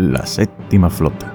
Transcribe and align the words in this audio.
la 0.00 0.24
séptima 0.24 0.88
flota. 0.88 1.34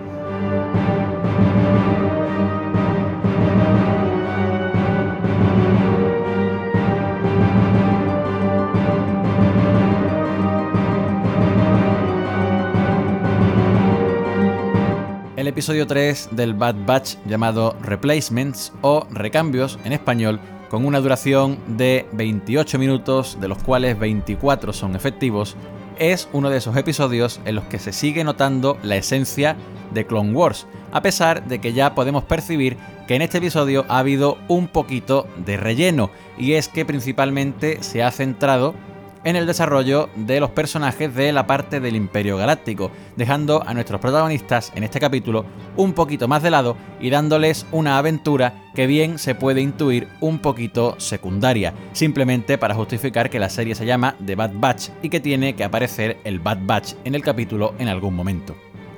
El 15.36 15.48
episodio 15.48 15.86
3 15.86 16.30
del 16.32 16.56
Bad 16.56 16.76
Batch 16.88 17.18
llamado 17.28 17.78
Replacements 17.84 18.74
o 18.82 19.06
Recambios 19.12 19.78
en 19.86 19.94
español 19.94 20.40
con 20.70 20.86
una 20.86 21.00
duración 21.00 21.60
de 21.68 22.08
28 22.14 22.80
minutos, 22.80 23.38
de 23.40 23.48
los 23.48 23.62
cuales 23.62 24.00
24 24.00 24.74
son 24.74 24.96
efectivos, 24.96 25.56
es 25.98 26.28
uno 26.34 26.50
de 26.50 26.58
esos 26.58 26.76
episodios 26.78 27.40
en 27.46 27.56
los 27.56 27.66
que 27.66 27.80
se 27.80 27.94
sigue 27.94 28.24
notando 28.24 28.78
la 28.84 28.96
esencia 28.96 29.56
de 29.94 30.06
Clone 30.06 30.34
Wars, 30.34 30.68
a 30.92 31.02
pesar 31.02 31.48
de 31.48 31.60
que 31.60 31.74
ya 31.74 31.96
podemos 31.96 32.24
percibir 32.24 32.78
que 33.08 33.16
en 33.16 33.22
este 33.22 33.38
episodio 33.38 33.86
ha 33.88 34.00
habido 34.00 34.38
un 34.48 34.68
poquito 34.68 35.28
de 35.46 35.58
relleno, 35.58 36.10
y 36.38 36.54
es 36.54 36.68
que 36.68 36.86
principalmente 36.86 37.82
se 37.84 38.04
ha 38.04 38.12
centrado 38.12 38.74
en 39.26 39.36
el 39.36 39.46
desarrollo 39.46 40.10
de 40.16 40.40
los 40.40 40.52
personajes 40.52 41.14
de 41.14 41.34
la 41.34 41.46
parte 41.46 41.82
del 41.82 41.98
Imperio 41.98 42.38
Galáctico, 42.38 42.92
dejando 43.18 43.62
a 43.68 43.74
nuestros 43.74 44.00
protagonistas 44.00 44.72
en 44.76 44.84
este 44.84 45.02
capítulo 45.02 45.46
un 45.76 45.92
poquito 45.92 46.30
más 46.30 46.42
de 46.42 46.52
lado 46.52 46.78
y 47.02 47.10
dándoles 47.10 47.66
una 47.74 47.98
aventura 47.98 48.64
que 48.74 48.88
bien 48.88 49.20
se 49.20 49.36
puede 49.36 49.62
intuir 49.62 50.08
un 50.22 50.40
poquito 50.40 50.96
secundaria, 51.00 51.74
simplemente 51.92 52.58
para 52.58 52.76
justificar 52.76 53.30
que 53.30 53.40
la 53.40 53.50
serie 53.50 53.76
se 53.76 53.86
llama 53.86 54.16
The 54.26 54.36
Bad 54.36 54.52
Batch 54.54 54.90
y 55.02 55.10
que 55.10 55.20
tiene 55.20 55.56
que 55.56 55.64
aparecer 55.64 56.18
el 56.24 56.40
Bad 56.40 56.60
Batch 56.62 56.94
en 57.04 57.16
el 57.16 57.22
capítulo 57.22 57.74
en 57.80 57.88
algún 57.88 58.16
momento. 58.16 58.56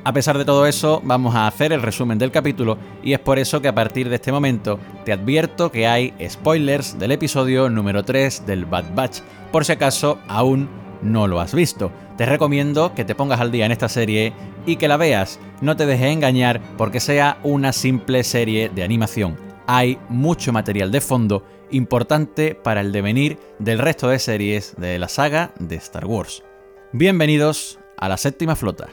A 0.08 0.14
pesar 0.14 0.38
de 0.38 0.46
todo 0.46 0.66
eso, 0.66 1.02
vamos 1.04 1.36
a 1.36 1.48
hacer 1.48 1.74
el 1.74 1.82
resumen 1.82 2.18
del 2.18 2.32
capítulo 2.32 2.78
y 3.04 3.12
es 3.12 3.20
por 3.20 3.40
eso 3.40 3.62
que 3.62 3.68
a 3.68 3.76
partir 3.76 4.08
de 4.08 4.16
este 4.16 4.32
momento 4.32 4.80
te 5.04 5.12
advierto 5.12 5.70
que 5.70 5.86
hay 5.86 6.14
spoilers 6.30 6.98
del 6.98 7.12
episodio 7.12 7.70
número 7.70 8.04
3 8.04 8.46
del 8.46 8.66
Bad 8.66 8.96
Batch, 8.96 9.20
por 9.52 9.66
si 9.66 9.74
acaso 9.74 10.18
aún 10.30 10.70
no 11.02 11.28
lo 11.28 11.42
has 11.42 11.54
visto. 11.54 11.92
Te 12.16 12.26
recomiendo 12.26 12.96
que 12.96 13.04
te 13.04 13.16
pongas 13.16 13.42
al 13.42 13.52
día 13.52 13.66
en 13.66 13.74
esta 13.74 13.90
serie 13.90 14.32
y 14.66 14.78
que 14.78 14.88
la 14.88 14.96
veas. 14.96 15.42
No 15.60 15.76
te 15.76 15.86
dejes 15.86 16.14
engañar 16.14 16.62
porque 16.78 17.02
sea 17.02 17.40
una 17.44 17.74
simple 17.74 18.24
serie 18.24 18.70
de 18.70 18.84
animación. 18.84 19.36
Hay 19.68 20.00
mucho 20.08 20.54
material 20.54 20.90
de 20.90 21.02
fondo 21.02 21.44
importante 21.70 22.56
para 22.56 22.80
el 22.80 22.94
devenir 22.94 23.40
del 23.60 23.80
resto 23.80 24.08
de 24.08 24.20
series 24.20 24.74
de 24.78 25.00
la 25.00 25.10
saga 25.10 25.52
de 25.60 25.76
Star 25.76 26.06
Wars. 26.06 26.46
Bienvenidos 26.94 27.78
a 27.98 28.08
la 28.08 28.16
séptima 28.16 28.56
flota. 28.56 28.88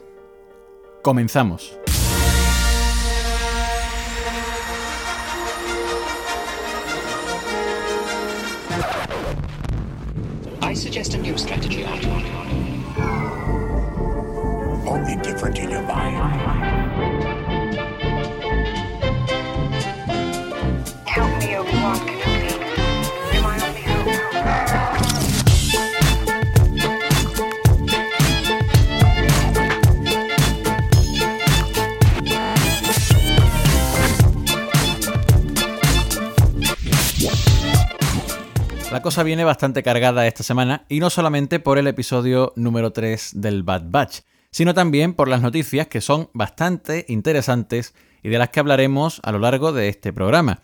Comenzamos. 1.05 1.77
I 10.63 10.73
suggest 10.73 11.13
a 11.13 11.19
new 11.19 11.37
strategy. 11.37 11.85
Only 14.87 15.17
different 15.17 15.59
in 15.59 15.71
your 15.73 15.83
mind. 15.83 16.64
Cosa 39.05 39.23
viene 39.23 39.45
bastante 39.45 39.83
cargada 39.83 40.27
esta 40.27 40.43
semana 40.43 40.87
y 40.89 40.99
no 40.99 41.11
solamente 41.11 41.61
por 41.61 41.77
el 41.77 41.87
episodio 41.89 42.55
número 42.57 42.95
3 42.95 43.33
del 43.35 43.63
Bad 43.63 43.83
Batch, 43.89 44.21
sino 44.51 44.73
también 44.73 45.13
por 45.13 45.29
las 45.29 45.43
noticias 45.43 45.89
que 45.89 46.01
son 46.01 46.31
bastante 46.33 47.05
interesantes 47.09 47.95
y 48.23 48.31
de 48.31 48.39
las 48.39 48.49
que 48.49 48.61
hablaremos 48.61 49.21
a 49.23 49.31
lo 49.31 49.41
largo 49.41 49.73
de 49.75 49.91
este 49.91 50.15
programa. 50.15 50.61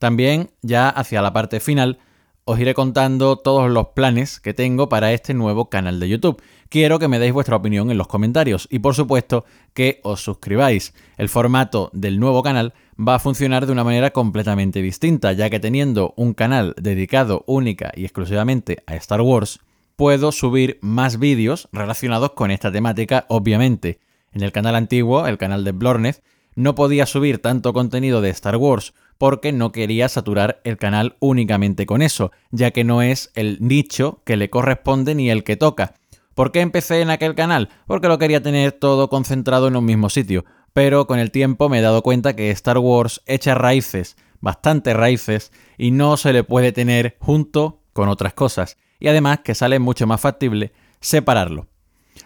También 0.00 0.50
ya 0.60 0.88
hacia 0.88 1.22
la 1.22 1.32
parte 1.32 1.60
final 1.60 2.00
os 2.44 2.58
iré 2.58 2.74
contando 2.74 3.36
todos 3.36 3.70
los 3.70 3.90
planes 3.94 4.40
que 4.40 4.54
tengo 4.54 4.88
para 4.88 5.12
este 5.12 5.32
nuevo 5.32 5.70
canal 5.70 6.00
de 6.00 6.08
YouTube. 6.08 6.42
Quiero 6.74 6.98
que 6.98 7.06
me 7.06 7.20
deis 7.20 7.32
vuestra 7.32 7.54
opinión 7.54 7.92
en 7.92 7.98
los 7.98 8.08
comentarios 8.08 8.66
y 8.68 8.80
por 8.80 8.96
supuesto 8.96 9.44
que 9.74 10.00
os 10.02 10.24
suscribáis. 10.24 10.92
El 11.16 11.28
formato 11.28 11.88
del 11.92 12.18
nuevo 12.18 12.42
canal 12.42 12.74
va 12.98 13.14
a 13.14 13.18
funcionar 13.20 13.64
de 13.64 13.70
una 13.70 13.84
manera 13.84 14.10
completamente 14.10 14.82
distinta, 14.82 15.32
ya 15.34 15.50
que 15.50 15.60
teniendo 15.60 16.14
un 16.16 16.34
canal 16.34 16.74
dedicado 16.76 17.44
única 17.46 17.92
y 17.94 18.02
exclusivamente 18.02 18.82
a 18.88 18.96
Star 18.96 19.20
Wars, 19.20 19.60
puedo 19.94 20.32
subir 20.32 20.80
más 20.82 21.20
vídeos 21.20 21.68
relacionados 21.70 22.32
con 22.32 22.50
esta 22.50 22.72
temática, 22.72 23.24
obviamente. 23.28 24.00
En 24.32 24.42
el 24.42 24.50
canal 24.50 24.74
antiguo, 24.74 25.28
el 25.28 25.38
canal 25.38 25.62
de 25.62 25.70
Blorneth, 25.70 26.24
no 26.56 26.74
podía 26.74 27.06
subir 27.06 27.38
tanto 27.38 27.72
contenido 27.72 28.20
de 28.20 28.30
Star 28.30 28.56
Wars 28.56 28.94
porque 29.16 29.52
no 29.52 29.70
quería 29.70 30.08
saturar 30.08 30.60
el 30.64 30.76
canal 30.76 31.14
únicamente 31.20 31.86
con 31.86 32.02
eso, 32.02 32.32
ya 32.50 32.72
que 32.72 32.82
no 32.82 33.00
es 33.00 33.30
el 33.36 33.58
nicho 33.60 34.22
que 34.24 34.36
le 34.36 34.50
corresponde 34.50 35.14
ni 35.14 35.30
el 35.30 35.44
que 35.44 35.56
toca. 35.56 35.94
¿Por 36.34 36.50
qué 36.50 36.60
empecé 36.60 37.00
en 37.00 37.10
aquel 37.10 37.34
canal? 37.34 37.68
Porque 37.86 38.08
lo 38.08 38.18
quería 38.18 38.42
tener 38.42 38.72
todo 38.72 39.08
concentrado 39.08 39.68
en 39.68 39.76
un 39.76 39.84
mismo 39.84 40.10
sitio, 40.10 40.44
pero 40.72 41.06
con 41.06 41.20
el 41.20 41.30
tiempo 41.30 41.68
me 41.68 41.78
he 41.78 41.82
dado 41.82 42.02
cuenta 42.02 42.34
que 42.34 42.50
Star 42.50 42.78
Wars 42.78 43.22
echa 43.26 43.54
raíces, 43.54 44.16
bastantes 44.40 44.96
raíces, 44.96 45.52
y 45.78 45.92
no 45.92 46.16
se 46.16 46.32
le 46.32 46.42
puede 46.42 46.72
tener 46.72 47.16
junto 47.20 47.82
con 47.92 48.08
otras 48.08 48.34
cosas, 48.34 48.76
y 48.98 49.06
además 49.06 49.40
que 49.44 49.54
sale 49.54 49.78
mucho 49.78 50.08
más 50.08 50.20
factible 50.20 50.72
separarlo. 51.00 51.68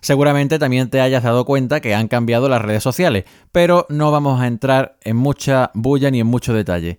Seguramente 0.00 0.58
también 0.58 0.88
te 0.88 1.02
hayas 1.02 1.22
dado 1.22 1.44
cuenta 1.44 1.80
que 1.80 1.94
han 1.94 2.08
cambiado 2.08 2.48
las 2.48 2.62
redes 2.62 2.82
sociales, 2.82 3.24
pero 3.52 3.86
no 3.90 4.10
vamos 4.10 4.40
a 4.40 4.46
entrar 4.46 4.96
en 5.02 5.16
mucha 5.16 5.70
bulla 5.74 6.10
ni 6.10 6.20
en 6.20 6.26
mucho 6.26 6.54
detalle. 6.54 6.98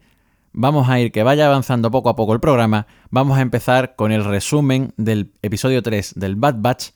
Vamos 0.52 0.90
a 0.90 1.00
ir 1.00 1.12
que 1.12 1.24
vaya 1.24 1.48
avanzando 1.48 1.90
poco 1.90 2.10
a 2.10 2.16
poco 2.16 2.34
el 2.34 2.40
programa, 2.40 2.86
vamos 3.10 3.38
a 3.38 3.42
empezar 3.42 3.96
con 3.96 4.12
el 4.12 4.26
resumen 4.26 4.94
del 4.98 5.34
episodio 5.42 5.82
3 5.82 6.14
del 6.16 6.36
Bad 6.36 6.56
Batch 6.60 6.90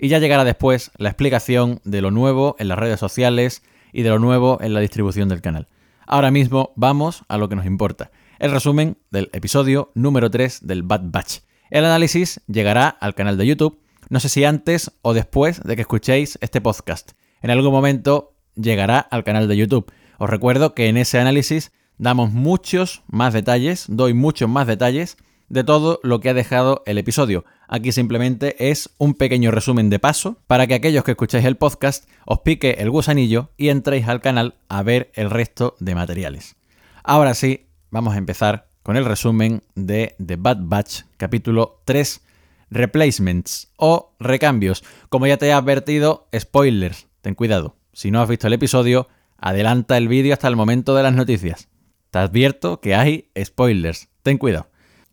y 0.00 0.08
ya 0.08 0.18
llegará 0.18 0.44
después 0.44 0.90
la 0.96 1.10
explicación 1.10 1.80
de 1.84 2.00
lo 2.00 2.10
nuevo 2.10 2.56
en 2.58 2.68
las 2.68 2.78
redes 2.78 2.98
sociales 2.98 3.62
y 3.92 4.02
de 4.02 4.08
lo 4.08 4.18
nuevo 4.18 4.58
en 4.60 4.74
la 4.74 4.80
distribución 4.80 5.28
del 5.28 5.42
canal. 5.42 5.68
Ahora 6.06 6.30
mismo 6.30 6.72
vamos 6.74 7.22
a 7.28 7.38
lo 7.38 7.48
que 7.48 7.56
nos 7.56 7.66
importa, 7.66 8.10
el 8.38 8.50
resumen 8.50 8.96
del 9.10 9.30
episodio 9.32 9.92
número 9.94 10.30
3 10.30 10.66
del 10.66 10.82
Bad 10.82 11.02
Batch. 11.04 11.40
El 11.70 11.84
análisis 11.84 12.40
llegará 12.48 12.88
al 12.88 13.14
canal 13.14 13.36
de 13.36 13.46
YouTube 13.46 13.80
no 14.10 14.18
sé 14.18 14.28
si 14.28 14.44
antes 14.44 14.90
o 15.02 15.14
después 15.14 15.62
de 15.62 15.76
que 15.76 15.82
escuchéis 15.82 16.36
este 16.40 16.60
podcast. 16.60 17.12
En 17.42 17.50
algún 17.50 17.70
momento 17.70 18.34
llegará 18.56 18.98
al 18.98 19.22
canal 19.22 19.46
de 19.46 19.56
YouTube. 19.56 19.90
Os 20.18 20.28
recuerdo 20.28 20.74
que 20.74 20.88
en 20.88 20.96
ese 20.96 21.20
análisis 21.20 21.70
damos 21.96 22.32
muchos 22.32 23.04
más 23.06 23.32
detalles, 23.32 23.84
doy 23.88 24.12
muchos 24.12 24.48
más 24.48 24.66
detalles 24.66 25.16
de 25.50 25.64
todo 25.64 26.00
lo 26.02 26.20
que 26.20 26.30
ha 26.30 26.34
dejado 26.34 26.82
el 26.86 26.96
episodio. 26.96 27.44
Aquí 27.68 27.92
simplemente 27.92 28.70
es 28.70 28.88
un 28.98 29.14
pequeño 29.14 29.50
resumen 29.50 29.90
de 29.90 29.98
paso 29.98 30.38
para 30.46 30.66
que 30.66 30.74
aquellos 30.74 31.04
que 31.04 31.10
escucháis 31.10 31.44
el 31.44 31.56
podcast 31.56 32.08
os 32.24 32.40
pique 32.40 32.76
el 32.78 32.88
gusanillo 32.88 33.50
y 33.58 33.68
entréis 33.68 34.08
al 34.08 34.22
canal 34.22 34.54
a 34.68 34.82
ver 34.82 35.10
el 35.14 35.28
resto 35.28 35.74
de 35.80 35.94
materiales. 35.94 36.56
Ahora 37.02 37.34
sí, 37.34 37.66
vamos 37.90 38.14
a 38.14 38.18
empezar 38.18 38.68
con 38.82 38.96
el 38.96 39.04
resumen 39.04 39.62
de 39.74 40.14
The 40.24 40.36
Bad 40.36 40.58
Batch, 40.60 41.02
capítulo 41.16 41.82
3 41.84 42.22
replacements 42.70 43.72
o 43.76 44.14
recambios. 44.20 44.84
Como 45.08 45.26
ya 45.26 45.36
te 45.36 45.48
he 45.48 45.52
advertido, 45.52 46.28
spoilers, 46.36 47.08
ten 47.22 47.34
cuidado. 47.34 47.76
Si 47.92 48.12
no 48.12 48.22
has 48.22 48.28
visto 48.28 48.46
el 48.46 48.52
episodio, 48.52 49.08
adelanta 49.36 49.96
el 49.96 50.06
vídeo 50.06 50.32
hasta 50.32 50.46
el 50.46 50.54
momento 50.54 50.94
de 50.94 51.02
las 51.02 51.14
noticias. 51.14 51.68
Te 52.12 52.20
advierto 52.20 52.80
que 52.80 52.94
hay 52.94 53.30
spoilers, 53.36 54.08
ten 54.22 54.38
cuidado. 54.38 54.69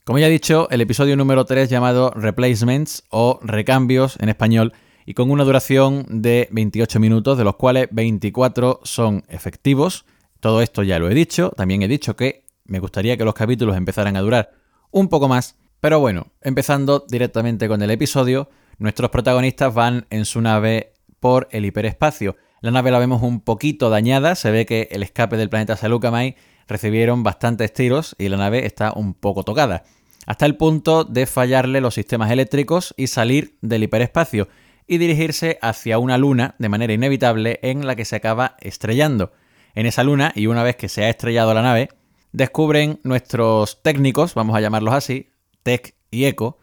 Como 0.07 0.19
ya 0.19 0.27
he 0.27 0.31
dicho, 0.31 0.69
el 0.71 0.79
episodio 0.79 1.17
número 1.17 1.43
3 1.43 1.69
llamado 1.69 2.11
Replacements 2.11 3.03
o 3.09 3.41
Recambios 3.43 4.15
en 4.21 4.29
español 4.29 4.71
y 5.05 5.13
con 5.13 5.29
una 5.29 5.43
duración 5.43 6.05
de 6.07 6.47
28 6.51 7.01
minutos, 7.01 7.37
de 7.37 7.43
los 7.43 7.57
cuales 7.57 7.89
24 7.91 8.79
son 8.83 9.25
efectivos. 9.27 10.05
Todo 10.39 10.61
esto 10.61 10.83
ya 10.83 10.97
lo 10.97 11.09
he 11.09 11.13
dicho. 11.13 11.51
También 11.57 11.81
he 11.81 11.89
dicho 11.89 12.15
que 12.15 12.45
me 12.63 12.79
gustaría 12.79 13.17
que 13.17 13.25
los 13.25 13.33
capítulos 13.33 13.75
empezaran 13.75 14.15
a 14.15 14.21
durar 14.21 14.51
un 14.91 15.09
poco 15.09 15.27
más 15.27 15.57
pero 15.79 15.99
bueno, 15.99 16.27
empezando 16.41 17.05
directamente 17.07 17.67
con 17.67 17.81
el 17.81 17.91
episodio, 17.91 18.49
nuestros 18.79 19.11
protagonistas 19.11 19.73
van 19.73 20.07
en 20.09 20.25
su 20.25 20.41
nave 20.41 20.93
por 21.19 21.47
el 21.51 21.65
hiperespacio. 21.65 22.35
La 22.61 22.71
nave 22.71 22.89
la 22.89 22.99
vemos 22.99 23.21
un 23.21 23.41
poquito 23.41 23.89
dañada, 23.89 24.35
se 24.35 24.49
ve 24.49 24.65
que 24.65 24.87
el 24.91 25.03
escape 25.03 25.37
del 25.37 25.49
planeta 25.49 25.77
Salukami 25.77 26.35
recibieron 26.67 27.23
bastantes 27.23 27.73
tiros 27.73 28.15
y 28.17 28.29
la 28.29 28.37
nave 28.37 28.65
está 28.65 28.91
un 28.93 29.13
poco 29.13 29.43
tocada, 29.43 29.83
hasta 30.27 30.45
el 30.45 30.57
punto 30.57 31.05
de 31.05 31.25
fallarle 31.25 31.81
los 31.81 31.95
sistemas 31.95 32.29
eléctricos 32.29 32.93
y 32.97 33.07
salir 33.07 33.57
del 33.61 33.83
hiperespacio. 33.83 34.47
y 34.89 34.99
dirigirse 34.99 35.59
hacia 35.61 35.99
una 35.99 36.17
luna 36.17 36.55
de 36.59 36.69
manera 36.69 36.93
inevitable 36.93 37.59
en 37.61 37.85
la 37.85 37.97
que 37.97 38.05
se 38.05 38.15
acaba 38.15 38.55
estrellando. 38.61 39.33
En 39.75 39.85
esa 39.85 40.01
luna, 40.01 40.31
y 40.33 40.47
una 40.47 40.63
vez 40.63 40.77
que 40.77 40.87
se 40.87 41.03
ha 41.03 41.09
estrellado 41.09 41.53
la 41.53 41.61
nave, 41.61 41.89
descubren 42.31 43.01
nuestros 43.03 43.83
técnicos, 43.83 44.33
vamos 44.33 44.55
a 44.55 44.61
llamarlos 44.61 44.93
así, 44.93 45.31
Tech 45.63 45.95
y 46.09 46.23
Echo, 46.23 46.57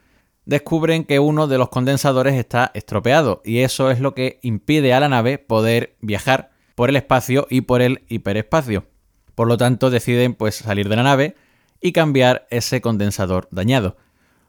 descubren 0.47 1.05
que 1.05 1.19
uno 1.19 1.47
de 1.47 1.59
los 1.59 1.69
condensadores 1.69 2.35
está 2.35 2.71
estropeado 2.73 3.43
y 3.45 3.59
eso 3.59 3.91
es 3.91 4.01
lo 4.01 4.15
que 4.15 4.39
impide 4.41 4.95
a 4.95 5.01
la 5.01 5.11
nave 5.11 5.37
poder 5.37 5.97
viajar 6.01 6.51
por 6.77 6.89
el 6.89 6.97
espacio 6.97 7.47
y 7.51 7.61
por 7.61 7.83
el 7.83 8.05
hiperespacio. 8.09 8.87
Por 9.35 9.49
lo 9.49 9.59
tanto, 9.59 9.91
deciden 9.91 10.33
pues 10.33 10.55
salir 10.55 10.89
de 10.89 10.97
la 10.97 11.03
nave 11.03 11.37
y 11.85 11.93
cambiar 11.93 12.47
ese 12.49 12.81
condensador 12.81 13.47
dañado. 13.51 13.99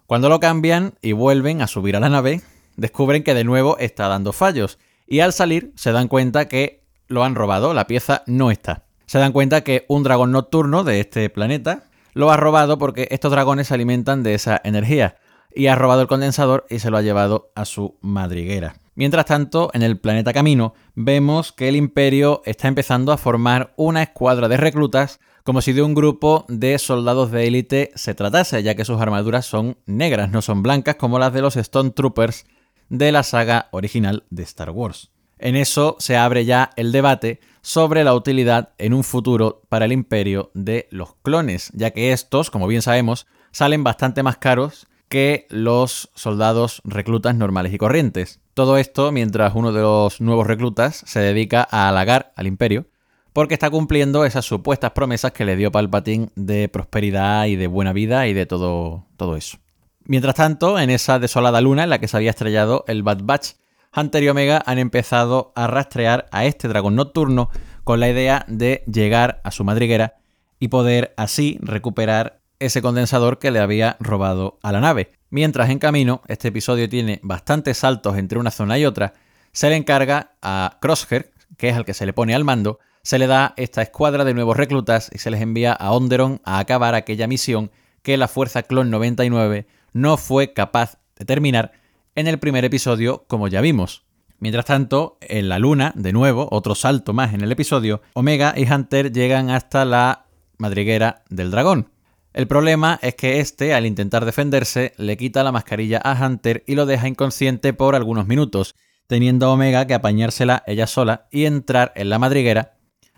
Cuando 0.08 0.30
lo 0.30 0.40
cambian 0.40 0.94
y 1.02 1.12
vuelven 1.12 1.62
a 1.62 1.68
subir 1.68 1.98
a 1.98 2.00
la 2.00 2.08
nave, 2.08 2.42
descubren 2.78 3.24
que 3.24 3.34
de 3.34 3.44
nuevo 3.44 3.78
está 3.78 4.08
dando 4.08 4.32
fallos 4.32 4.80
y 5.06 5.20
al 5.20 5.34
salir 5.34 5.74
se 5.76 5.92
dan 5.92 6.08
cuenta 6.08 6.48
que 6.48 6.82
lo 7.10 7.26
han 7.26 7.36
robado, 7.36 7.74
la 7.74 7.88
pieza 7.88 8.24
no 8.26 8.52
está. 8.52 8.86
Se 9.06 9.20
dan 9.20 9.34
cuenta 9.34 9.66
que 9.66 9.84
un 9.90 10.04
dragón 10.04 10.32
nocturno 10.32 10.86
de 10.86 11.02
este 11.02 11.30
planeta 11.30 11.84
lo 12.14 12.32
ha 12.32 12.38
robado 12.38 12.78
porque 12.78 13.10
estos 13.12 13.32
dragones 13.32 13.68
se 13.68 13.74
alimentan 13.74 14.24
de 14.24 14.34
esa 14.34 14.62
energía 14.64 15.18
y 15.54 15.68
ha 15.68 15.76
robado 15.76 16.04
el 16.04 16.08
condensador 16.08 16.66
y 16.70 16.80
se 16.80 16.90
lo 16.90 16.96
ha 16.96 17.02
llevado 17.02 17.52
a 17.54 17.66
su 17.66 17.98
madriguera. 18.00 18.78
Mientras 18.96 19.26
tanto, 19.26 19.72
en 19.74 19.82
el 19.82 20.00
planeta 20.00 20.32
Camino 20.32 20.74
vemos 20.96 21.52
que 21.52 21.68
el 21.68 21.76
imperio 21.76 22.42
está 22.46 22.70
empezando 22.70 23.12
a 23.12 23.18
formar 23.18 23.74
una 23.76 24.04
escuadra 24.04 24.48
de 24.48 24.56
reclutas 24.56 25.20
como 25.46 25.62
si 25.62 25.74
de 25.74 25.84
un 25.84 25.94
grupo 25.94 26.44
de 26.48 26.80
soldados 26.80 27.30
de 27.30 27.46
élite 27.46 27.92
se 27.94 28.16
tratase, 28.16 28.64
ya 28.64 28.74
que 28.74 28.84
sus 28.84 29.00
armaduras 29.00 29.46
son 29.46 29.78
negras, 29.86 30.32
no 30.32 30.42
son 30.42 30.64
blancas 30.64 30.96
como 30.96 31.20
las 31.20 31.34
de 31.34 31.44
los 31.44 31.56
Stone 31.56 31.92
Troopers 31.92 32.48
de 32.90 33.12
la 33.12 33.22
saga 33.22 33.70
original 33.70 34.24
de 34.32 34.42
Star 34.42 34.72
Wars. 34.72 35.12
En 35.38 35.56
eso 35.56 35.98
se 36.00 36.18
abre 36.18 36.46
ya 36.46 36.72
el 36.78 36.92
debate 36.92 37.42
sobre 37.62 38.04
la 38.04 38.16
utilidad 38.16 38.70
en 38.80 38.96
un 38.96 39.04
futuro 39.04 39.62
para 39.70 39.86
el 39.86 39.92
imperio 39.92 40.50
de 40.56 40.88
los 40.90 41.14
clones, 41.22 41.70
ya 41.76 41.92
que 41.92 42.12
estos, 42.12 42.50
como 42.50 42.66
bien 42.66 42.82
sabemos, 42.82 43.28
salen 43.52 43.84
bastante 43.84 44.24
más 44.24 44.38
caros 44.38 44.88
que 45.10 45.46
los 45.52 46.10
soldados 46.16 46.82
reclutas 46.86 47.36
normales 47.36 47.72
y 47.72 47.78
corrientes. 47.78 48.40
Todo 48.56 48.80
esto 48.80 49.12
mientras 49.12 49.54
uno 49.54 49.72
de 49.72 49.84
los 49.84 50.22
nuevos 50.22 50.48
reclutas 50.48 51.04
se 51.06 51.20
dedica 51.20 51.68
a 51.70 51.88
halagar 51.88 52.34
al 52.36 52.48
imperio 52.48 52.88
porque 53.36 53.54
está 53.54 53.70
cumpliendo 53.70 54.24
esas 54.24 54.46
supuestas 54.46 54.92
promesas 54.92 55.34
que 55.34 55.44
le 55.44 55.58
dio 55.58 55.70
Palpatine 55.70 56.30
de 56.38 56.70
prosperidad 56.70 57.48
y 57.48 57.58
de 57.58 57.68
buena 57.68 57.92
vida 57.92 58.28
y 58.28 58.34
de 58.34 58.46
todo, 58.46 59.08
todo 59.18 59.36
eso. 59.36 59.58
Mientras 60.06 60.36
tanto, 60.36 60.80
en 60.80 60.90
esa 60.90 61.20
desolada 61.20 61.60
luna 61.60 61.84
en 61.84 61.90
la 61.90 62.00
que 62.00 62.08
se 62.08 62.16
había 62.16 62.30
estrellado 62.30 62.86
el 62.88 63.04
Bad 63.04 63.24
Batch, 63.24 63.56
Hunter 63.94 64.24
y 64.24 64.30
Omega 64.30 64.64
han 64.66 64.80
empezado 64.80 65.52
a 65.54 65.68
rastrear 65.68 66.28
a 66.32 66.46
este 66.46 66.70
dragón 66.70 66.96
nocturno 66.96 67.50
con 67.84 68.00
la 68.00 68.08
idea 68.08 68.46
de 68.48 68.86
llegar 68.88 69.42
a 69.44 69.52
su 69.52 69.66
madriguera 69.66 70.16
y 70.58 70.70
poder 70.70 71.14
así 71.18 71.60
recuperar 71.62 72.40
ese 72.60 72.82
condensador 72.82 73.38
que 73.38 73.52
le 73.52 73.60
había 73.60 73.98
robado 74.00 74.60
a 74.64 74.72
la 74.72 74.80
nave. 74.80 75.12
Mientras 75.30 75.70
en 75.70 75.80
camino, 75.80 76.22
este 76.30 76.48
episodio 76.48 76.88
tiene 76.88 77.20
bastantes 77.22 77.80
saltos 77.80 78.18
entre 78.18 78.40
una 78.40 78.52
zona 78.52 78.80
y 78.80 78.86
otra, 78.86 79.14
se 79.52 79.70
le 79.70 79.76
encarga 79.76 80.38
a 80.42 80.78
Crosshair, 80.80 81.34
que 81.58 81.68
es 81.68 81.76
el 81.76 81.84
que 81.84 81.94
se 81.94 82.06
le 82.06 82.14
pone 82.14 82.34
al 82.34 82.46
mando, 82.46 82.80
se 83.06 83.20
le 83.20 83.28
da 83.28 83.54
esta 83.56 83.84
escuadra 83.84 84.26
de 84.26 84.34
nuevos 84.34 84.58
reclutas 84.58 85.12
y 85.14 85.20
se 85.20 85.30
les 85.30 85.40
envía 85.40 85.74
a 85.74 85.92
Onderon 85.92 86.42
a 86.44 86.58
acabar 86.58 86.96
aquella 86.96 87.28
misión 87.28 87.70
que 88.02 88.18
la 88.18 88.28
Fuerza 88.28 88.64
Clon 88.64 88.90
99 88.90 89.68
no 89.94 90.18
fue 90.18 90.54
capaz 90.54 90.98
de 91.16 91.24
terminar 91.24 91.74
en 92.16 92.26
el 92.26 92.40
primer 92.40 92.66
episodio, 92.66 93.24
como 93.28 93.48
ya 93.48 93.62
vimos. 93.62 94.06
Mientras 94.40 94.66
tanto, 94.66 95.20
en 95.22 95.50
la 95.50 95.60
Luna, 95.60 95.94
de 95.96 96.14
nuevo, 96.14 96.50
otro 96.52 96.74
salto 96.74 97.14
más 97.14 97.36
en 97.36 97.42
el 97.42 97.52
episodio, 97.52 98.02
Omega 98.14 98.56
y 98.58 98.68
Hunter 98.68 99.12
llegan 99.12 99.52
hasta 99.52 99.86
la 99.86 100.26
madriguera 100.58 101.24
del 101.30 101.52
dragón. 101.52 101.92
El 102.34 102.48
problema 102.48 102.98
es 103.04 103.14
que 103.14 103.40
este, 103.40 103.76
al 103.76 103.86
intentar 103.86 104.26
defenderse, 104.26 104.94
le 104.98 105.16
quita 105.16 105.44
la 105.44 105.52
mascarilla 105.52 106.00
a 106.00 106.26
Hunter 106.26 106.64
y 106.66 106.74
lo 106.74 106.88
deja 106.88 107.08
inconsciente 107.08 107.72
por 107.72 107.94
algunos 107.94 108.26
minutos, 108.26 108.74
teniendo 109.06 109.46
a 109.46 109.54
Omega 109.54 109.86
que 109.86 109.94
apañársela 109.94 110.64
ella 110.66 110.88
sola 110.88 111.28
y 111.32 111.46
entrar 111.46 111.94
en 111.96 112.10
la 112.10 112.18
madriguera 112.18 112.75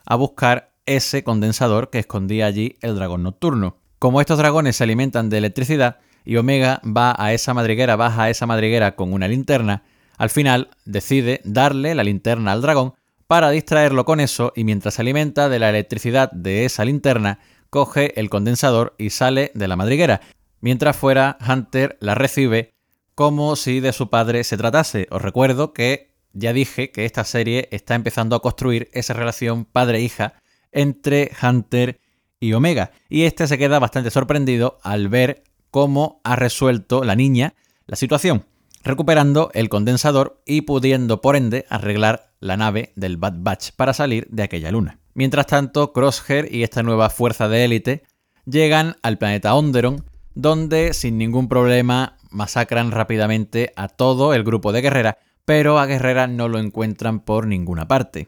a 0.08 0.16
buscar 0.16 0.74
ese 0.86 1.24
condensador 1.24 1.90
que 1.90 2.00
escondía 2.00 2.46
allí 2.48 2.78
el 2.82 2.96
dragón 2.96 3.24
nocturno. 3.24 3.78
Como 4.00 4.22
estos 4.22 4.38
dragones 4.38 4.78
se 4.78 4.86
alimentan 4.86 5.30
de 5.30 5.38
electricidad 5.38 5.98
y 6.26 6.38
Omega 6.38 6.82
va 6.86 7.16
a 7.18 7.34
esa 7.34 7.54
madriguera, 7.54 7.96
baja 7.96 8.24
a 8.24 8.30
esa 8.30 8.46
madriguera 8.46 8.96
con 8.96 9.14
una 9.14 9.28
linterna, 9.28 9.84
al 10.18 10.30
final 10.30 10.70
decide 10.86 11.42
darle 11.44 11.94
la 11.94 12.04
linterna 12.04 12.52
al 12.54 12.62
dragón 12.62 12.94
para 13.28 13.50
distraerlo 13.50 14.06
con 14.06 14.20
eso 14.20 14.54
y 14.56 14.64
mientras 14.64 14.96
se 14.96 15.02
alimenta 15.02 15.50
de 15.50 15.60
la 15.60 15.70
electricidad 15.70 16.32
de 16.32 16.66
esa 16.66 16.86
linterna, 16.86 17.40
coge 17.70 18.20
el 18.20 18.30
condensador 18.30 18.96
y 18.98 19.10
sale 19.10 19.52
de 19.54 19.68
la 19.68 19.76
madriguera. 19.76 20.22
Mientras 20.62 20.96
fuera, 20.96 21.38
Hunter 21.48 21.98
la 22.00 22.16
recibe 22.16 22.74
como 23.14 23.56
si 23.56 23.80
de 23.80 23.94
su 23.94 24.10
padre 24.10 24.44
se 24.44 24.58
tratase. 24.58 25.08
Os 25.12 25.22
recuerdo 25.22 25.74
que 25.74 26.07
ya 26.38 26.54
dije 26.54 26.92
que 26.92 27.06
esta 27.06 27.24
serie 27.24 27.68
está 27.72 27.96
empezando 27.96 28.36
a 28.36 28.42
construir 28.42 28.90
esa 28.94 29.14
relación 29.14 29.66
padre-hija 29.66 30.34
entre 30.72 31.32
Hunter 31.42 32.00
y 32.40 32.54
Omega. 32.54 32.92
Y 33.10 33.24
este 33.24 33.48
se 33.48 33.58
queda 33.58 33.80
bastante 33.80 34.12
sorprendido 34.12 34.78
al 34.84 35.10
ver 35.10 35.44
cómo 35.72 36.22
ha 36.24 36.36
resuelto 36.36 37.04
la 37.04 37.16
niña 37.16 37.56
la 37.88 37.96
situación, 37.96 38.46
recuperando 38.84 39.50
el 39.54 39.70
condensador 39.70 40.42
y 40.46 40.62
pudiendo 40.62 41.22
por 41.22 41.36
ende 41.36 41.66
arreglar 41.70 42.32
la 42.40 42.58
nave 42.58 42.92
del 42.96 43.18
Bad 43.18 43.36
Batch 43.38 43.72
para 43.76 43.94
salir 43.94 44.28
de 44.30 44.44
aquella 44.44 44.72
luna. 44.72 45.00
Mientras 45.16 45.48
tanto, 45.48 45.94
Crosshair 45.94 46.54
y 46.54 46.64
esta 46.64 46.84
nueva 46.84 47.10
fuerza 47.10 47.48
de 47.48 47.66
élite 47.66 48.04
llegan 48.46 48.98
al 49.02 49.18
planeta 49.18 49.56
Onderon, 49.56 50.06
donde 50.36 50.94
sin 50.94 51.18
ningún 51.18 51.48
problema 51.48 52.18
masacran 52.30 52.92
rápidamente 52.92 53.74
a 53.76 53.88
todo 53.88 54.36
el 54.36 54.44
grupo 54.44 54.72
de 54.72 54.82
Guerrera, 54.82 55.18
pero 55.48 55.80
a 55.80 55.86
Guerrera 55.86 56.28
no 56.28 56.50
lo 56.50 56.60
encuentran 56.60 57.22
por 57.22 57.48
ninguna 57.48 57.88
parte. 57.88 58.28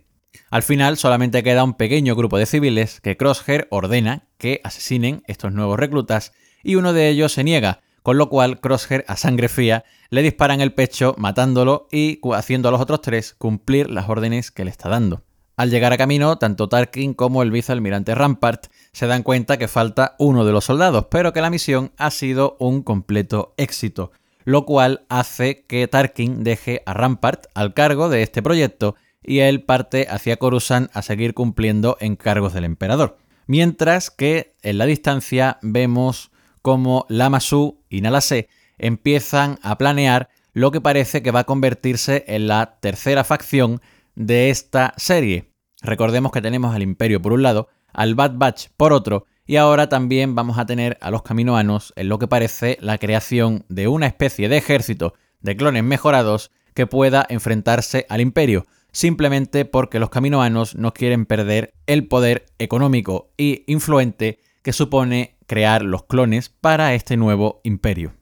Al 0.50 0.64
final 0.64 0.96
solamente 0.96 1.44
queda 1.44 1.66
un 1.66 1.74
pequeño 1.74 2.16
grupo 2.16 2.38
de 2.38 2.46
civiles 2.46 3.02
que 3.02 3.18
Crosshair 3.18 3.68
ordena 3.72 4.30
que 4.38 4.62
asesinen 4.64 5.22
estos 5.28 5.52
nuevos 5.52 5.78
reclutas 5.78 6.32
y 6.64 6.76
uno 6.76 6.94
de 6.94 7.10
ellos 7.10 7.34
se 7.34 7.44
niega, 7.44 7.82
con 8.04 8.18
lo 8.18 8.30
cual 8.30 8.62
Crosshair 8.62 9.04
a 9.10 9.18
sangre 9.18 9.50
fría 9.50 9.84
le 10.10 10.22
dispara 10.22 10.54
en 10.54 10.62
el 10.62 10.74
pecho 10.74 11.14
matándolo 11.18 11.90
y 11.92 12.22
haciendo 12.34 12.70
a 12.70 12.72
los 12.72 12.80
otros 12.80 13.02
tres 13.02 13.36
cumplir 13.38 13.90
las 13.90 14.08
órdenes 14.08 14.50
que 14.50 14.64
le 14.64 14.72
está 14.72 14.88
dando. 14.88 15.22
Al 15.58 15.72
llegar 15.72 15.92
a 15.92 15.98
camino, 15.98 16.38
tanto 16.38 16.70
Tarkin 16.70 17.14
como 17.14 17.44
el 17.44 17.52
vicealmirante 17.52 18.16
Rampart 18.16 18.68
se 18.94 19.08
dan 19.08 19.24
cuenta 19.24 19.58
que 19.58 19.68
falta 19.68 20.16
uno 20.20 20.46
de 20.46 20.54
los 20.54 20.64
soldados, 20.64 21.08
pero 21.12 21.34
que 21.34 21.42
la 21.42 21.50
misión 21.50 21.92
ha 21.98 22.12
sido 22.12 22.56
un 22.62 22.82
completo 22.82 23.56
éxito, 23.58 24.14
lo 24.50 24.66
cual 24.66 25.06
hace 25.10 25.64
que 25.68 25.88
Tarkin 25.88 26.44
deje 26.44 26.82
a 26.88 26.94
Rampart 26.96 27.46
al 27.54 27.76
cargo 27.76 28.10
de 28.10 28.24
este 28.24 28.42
proyecto 28.42 28.96
y 29.22 29.42
él 29.42 29.62
parte 29.62 30.08
hacia 30.10 30.38
Coruscant 30.38 30.90
a 30.96 31.04
seguir 31.04 31.36
cumpliendo 31.36 31.98
encargos 32.00 32.54
del 32.54 32.64
emperador. 32.66 33.20
Mientras 33.46 34.10
que 34.10 34.56
en 34.64 34.80
la 34.80 34.88
distancia 34.88 35.60
vemos 35.62 36.32
como 36.64 37.06
Lama 37.10 37.42
Su 37.42 37.84
y 37.90 38.02
Nala 38.02 38.22
Se 38.22 38.50
empiezan 38.80 39.60
a 39.62 39.78
planear 39.78 40.30
lo 40.54 40.72
que 40.72 40.82
parece 40.82 41.22
que 41.22 41.30
va 41.30 41.42
a 41.42 41.46
convertirse 41.46 42.26
en 42.28 42.48
la 42.48 42.80
tercera 42.80 43.24
facción 43.24 43.82
de 44.16 44.50
esta 44.50 44.96
serie. 44.98 45.52
Recordemos 45.84 46.32
que 46.32 46.42
tenemos 46.42 46.74
al 46.74 46.82
Imperio 46.82 47.22
por 47.22 47.34
un 47.34 47.44
lado, 47.44 47.68
al 47.94 48.16
Bad 48.16 48.32
Batch 48.34 48.70
por 48.76 48.94
otro, 48.94 49.28
y 49.50 49.56
ahora 49.56 49.90
también 49.90 50.36
vamos 50.36 50.60
a 50.60 50.68
tener 50.68 51.00
a 51.02 51.10
los 51.10 51.24
caminoanos 51.24 51.92
en 51.96 52.08
lo 52.08 52.20
que 52.20 52.28
parece 52.28 52.78
la 52.82 53.00
creación 53.00 53.66
de 53.68 53.88
una 53.88 54.06
especie 54.06 54.48
de 54.48 54.58
ejército 54.58 55.16
de 55.42 55.58
clones 55.58 55.84
mejorados 55.84 56.52
que 56.76 56.86
pueda 56.86 57.26
enfrentarse 57.30 58.06
al 58.10 58.22
Imperio, 58.22 58.68
simplemente 58.92 59.66
porque 59.66 59.98
los 59.98 60.12
caminoanos 60.12 60.76
no 60.76 60.94
quieren 60.94 61.26
perder 61.26 61.74
el 61.88 62.08
poder 62.08 62.46
económico 62.60 63.32
y 63.38 63.64
influente 63.66 64.38
que 64.62 64.72
supone 64.72 65.36
crear 65.48 65.82
los 65.82 66.04
clones 66.04 66.50
para 66.50 66.94
este 66.94 67.18
nuevo 67.18 67.60
imperio 67.64 68.14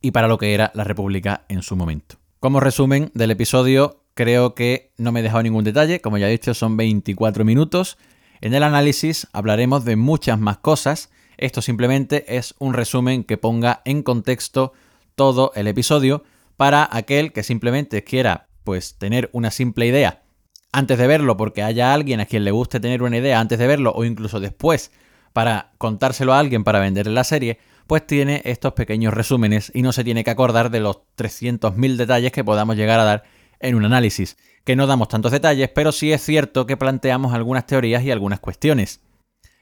y 0.00 0.10
para 0.10 0.26
lo 0.26 0.36
que 0.36 0.52
era 0.52 0.72
la 0.74 0.82
República 0.82 1.44
en 1.48 1.62
su 1.62 1.76
momento. 1.76 2.16
Como 2.40 2.58
resumen 2.58 3.12
del 3.14 3.30
episodio, 3.30 4.02
Creo 4.14 4.54
que 4.54 4.92
no 4.98 5.10
me 5.10 5.20
he 5.20 5.22
dejado 5.22 5.42
ningún 5.42 5.64
detalle, 5.64 6.00
como 6.00 6.18
ya 6.18 6.28
he 6.28 6.32
dicho 6.32 6.52
son 6.52 6.76
24 6.76 7.46
minutos. 7.46 7.96
En 8.42 8.54
el 8.54 8.64
análisis 8.64 9.28
hablaremos 9.32 9.84
de 9.84 9.94
muchas 9.94 10.36
más 10.36 10.58
cosas. 10.58 11.10
Esto 11.38 11.62
simplemente 11.62 12.36
es 12.36 12.56
un 12.58 12.74
resumen 12.74 13.22
que 13.22 13.38
ponga 13.38 13.82
en 13.84 14.02
contexto 14.02 14.72
todo 15.14 15.52
el 15.54 15.68
episodio 15.68 16.24
para 16.56 16.88
aquel 16.90 17.32
que 17.32 17.44
simplemente 17.44 18.02
quiera 18.02 18.48
pues 18.64 18.98
tener 18.98 19.30
una 19.32 19.52
simple 19.52 19.86
idea 19.86 20.24
antes 20.72 20.98
de 20.98 21.06
verlo 21.06 21.36
porque 21.36 21.62
haya 21.62 21.94
alguien 21.94 22.18
a 22.18 22.26
quien 22.26 22.42
le 22.42 22.50
guste 22.50 22.80
tener 22.80 23.04
una 23.04 23.18
idea 23.18 23.38
antes 23.38 23.60
de 23.60 23.66
verlo 23.68 23.92
o 23.94 24.04
incluso 24.04 24.40
después 24.40 24.90
para 25.32 25.70
contárselo 25.78 26.34
a 26.34 26.40
alguien 26.40 26.64
para 26.64 26.80
venderle 26.80 27.12
la 27.12 27.24
serie, 27.24 27.60
pues 27.86 28.04
tiene 28.04 28.42
estos 28.44 28.72
pequeños 28.72 29.14
resúmenes 29.14 29.70
y 29.72 29.82
no 29.82 29.92
se 29.92 30.02
tiene 30.02 30.24
que 30.24 30.30
acordar 30.30 30.70
de 30.70 30.80
los 30.80 30.96
300.000 31.16 31.96
detalles 31.96 32.32
que 32.32 32.42
podamos 32.42 32.74
llegar 32.74 32.98
a 32.98 33.04
dar 33.04 33.22
en 33.60 33.76
un 33.76 33.84
análisis, 33.84 34.36
que 34.64 34.76
no 34.76 34.86
damos 34.86 35.08
tantos 35.08 35.32
detalles, 35.32 35.70
pero 35.74 35.92
sí 35.92 36.12
es 36.12 36.22
cierto 36.22 36.66
que 36.66 36.76
planteamos 36.76 37.34
algunas 37.34 37.66
teorías 37.66 38.02
y 38.04 38.10
algunas 38.10 38.40
cuestiones. 38.40 39.00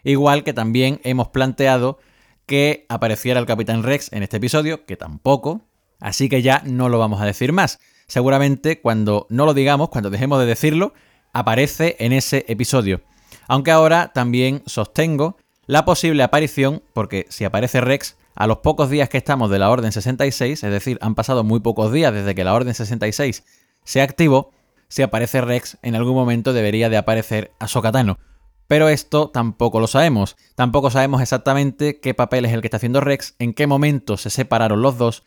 Igual 0.05 0.45
que 0.45 0.53
también 0.53 1.01
hemos 1.05 1.29
planteado 1.29 1.99
que 2.47 2.87
apareciera 2.89 3.39
el 3.39 3.47
Capitán 3.47 3.83
Rex 3.83 4.13
en 4.13 4.23
este 4.23 4.39
episodio, 4.39 4.85
que 4.85 4.97
tampoco, 4.97 5.63
así 6.01 6.29
que 6.29 6.43
ya 6.43 6.63
no 6.65 6.89
lo 6.89 6.99
vamos 6.99 7.21
a 7.21 7.27
decir 7.27 7.53
más. 7.53 7.79
Seguramente 8.07 8.81
cuando 8.81 9.27
no 9.31 9.47
lo 9.47 9.55
digamos, 9.55 9.89
cuando 9.89 10.11
dejemos 10.11 10.41
de 10.41 10.47
decirlo, 10.47 10.93
aparece 11.33 11.97
en 12.01 12.13
ese 12.13 12.45
episodio. 12.49 13.03
Aunque 13.47 13.71
ahora 13.71 14.13
también 14.13 14.63
sostengo 14.67 15.37
la 15.67 15.85
posible 15.85 16.23
aparición, 16.23 16.83
porque 16.93 17.27
si 17.29 17.45
aparece 17.45 17.81
Rex, 17.81 18.17
a 18.35 18.47
los 18.47 18.59
pocos 18.59 18.91
días 18.91 19.09
que 19.09 19.19
estamos 19.19 19.51
de 19.51 19.59
la 19.59 19.71
Orden 19.71 19.93
66, 19.93 20.65
es 20.65 20.71
decir, 20.71 20.99
han 21.01 21.15
pasado 21.15 21.45
muy 21.45 21.61
pocos 21.61 21.93
días 21.93 22.13
desde 22.13 22.35
que 22.35 22.43
la 22.43 22.55
Orden 22.55 22.75
66 22.75 23.45
se 23.85 24.03
activó, 24.03 24.51
si 24.91 25.03
aparece 25.03 25.41
Rex, 25.41 25.79
en 25.83 25.95
algún 25.95 26.15
momento 26.15 26.53
debería 26.53 26.91
de 26.91 26.97
aparecer 26.97 27.53
Ahsoka 27.61 27.93
Tano. 27.93 28.19
Pero 28.67 28.89
esto 28.89 29.31
tampoco 29.31 29.81
lo 29.81 29.87
sabemos. 29.87 30.37
Tampoco 30.57 30.91
sabemos 30.91 31.23
exactamente 31.23 32.01
qué 32.01 32.13
papel 32.13 32.45
es 32.45 32.53
el 32.53 32.61
que 32.61 32.67
está 32.67 32.77
haciendo 32.77 33.01
Rex, 33.01 33.37
en 33.39 33.55
qué 33.55 33.67
momento 33.67 34.17
se 34.17 34.31
separaron 34.31 34.83
los 34.83 34.99
dos. 34.99 35.23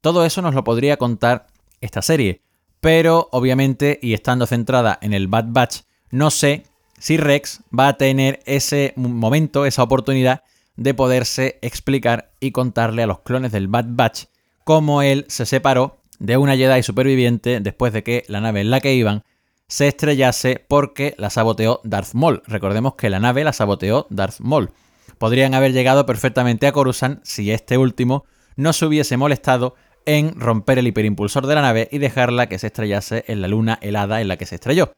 Todo 0.00 0.24
eso 0.24 0.40
nos 0.40 0.54
lo 0.54 0.64
podría 0.64 0.96
contar 0.96 1.48
esta 1.80 2.00
serie. 2.00 2.42
Pero 2.80 3.28
obviamente, 3.32 3.98
y 4.00 4.14
estando 4.14 4.46
centrada 4.46 4.98
en 5.02 5.12
el 5.12 5.26
Bad 5.26 5.46
Batch, 5.48 5.80
no 6.10 6.30
sé 6.30 6.64
si 6.98 7.16
Rex 7.16 7.60
va 7.76 7.88
a 7.88 7.98
tener 7.98 8.40
ese 8.46 8.94
momento, 8.96 9.66
esa 9.66 9.82
oportunidad 9.82 10.42
de 10.76 10.94
poderse 10.94 11.58
explicar 11.60 12.30
y 12.38 12.52
contarle 12.52 13.02
a 13.02 13.08
los 13.08 13.20
clones 13.20 13.50
del 13.50 13.66
Bad 13.66 13.86
Batch 13.88 14.24
cómo 14.62 15.02
él 15.02 15.24
se 15.28 15.44
separó 15.44 15.97
de 16.18 16.36
una 16.36 16.56
Jedi 16.56 16.82
superviviente 16.82 17.60
después 17.60 17.92
de 17.92 18.02
que 18.02 18.24
la 18.28 18.40
nave 18.40 18.60
en 18.60 18.70
la 18.70 18.80
que 18.80 18.94
iban 18.94 19.22
se 19.68 19.88
estrellase 19.88 20.64
porque 20.66 21.14
la 21.18 21.30
saboteó 21.30 21.80
Darth 21.84 22.14
Maul. 22.14 22.42
Recordemos 22.46 22.94
que 22.94 23.10
la 23.10 23.20
nave 23.20 23.44
la 23.44 23.52
saboteó 23.52 24.06
Darth 24.10 24.40
Maul. 24.40 24.70
Podrían 25.18 25.54
haber 25.54 25.72
llegado 25.72 26.06
perfectamente 26.06 26.66
a 26.66 26.72
Coruscant 26.72 27.20
si 27.22 27.50
este 27.50 27.76
último 27.76 28.24
no 28.56 28.72
se 28.72 28.86
hubiese 28.86 29.16
molestado 29.16 29.74
en 30.06 30.40
romper 30.40 30.78
el 30.78 30.86
hiperimpulsor 30.86 31.46
de 31.46 31.54
la 31.54 31.62
nave 31.62 31.88
y 31.92 31.98
dejarla 31.98 32.48
que 32.48 32.58
se 32.58 32.68
estrellase 32.68 33.24
en 33.28 33.42
la 33.42 33.48
luna 33.48 33.78
helada 33.82 34.20
en 34.20 34.28
la 34.28 34.38
que 34.38 34.46
se 34.46 34.54
estrelló. 34.54 34.92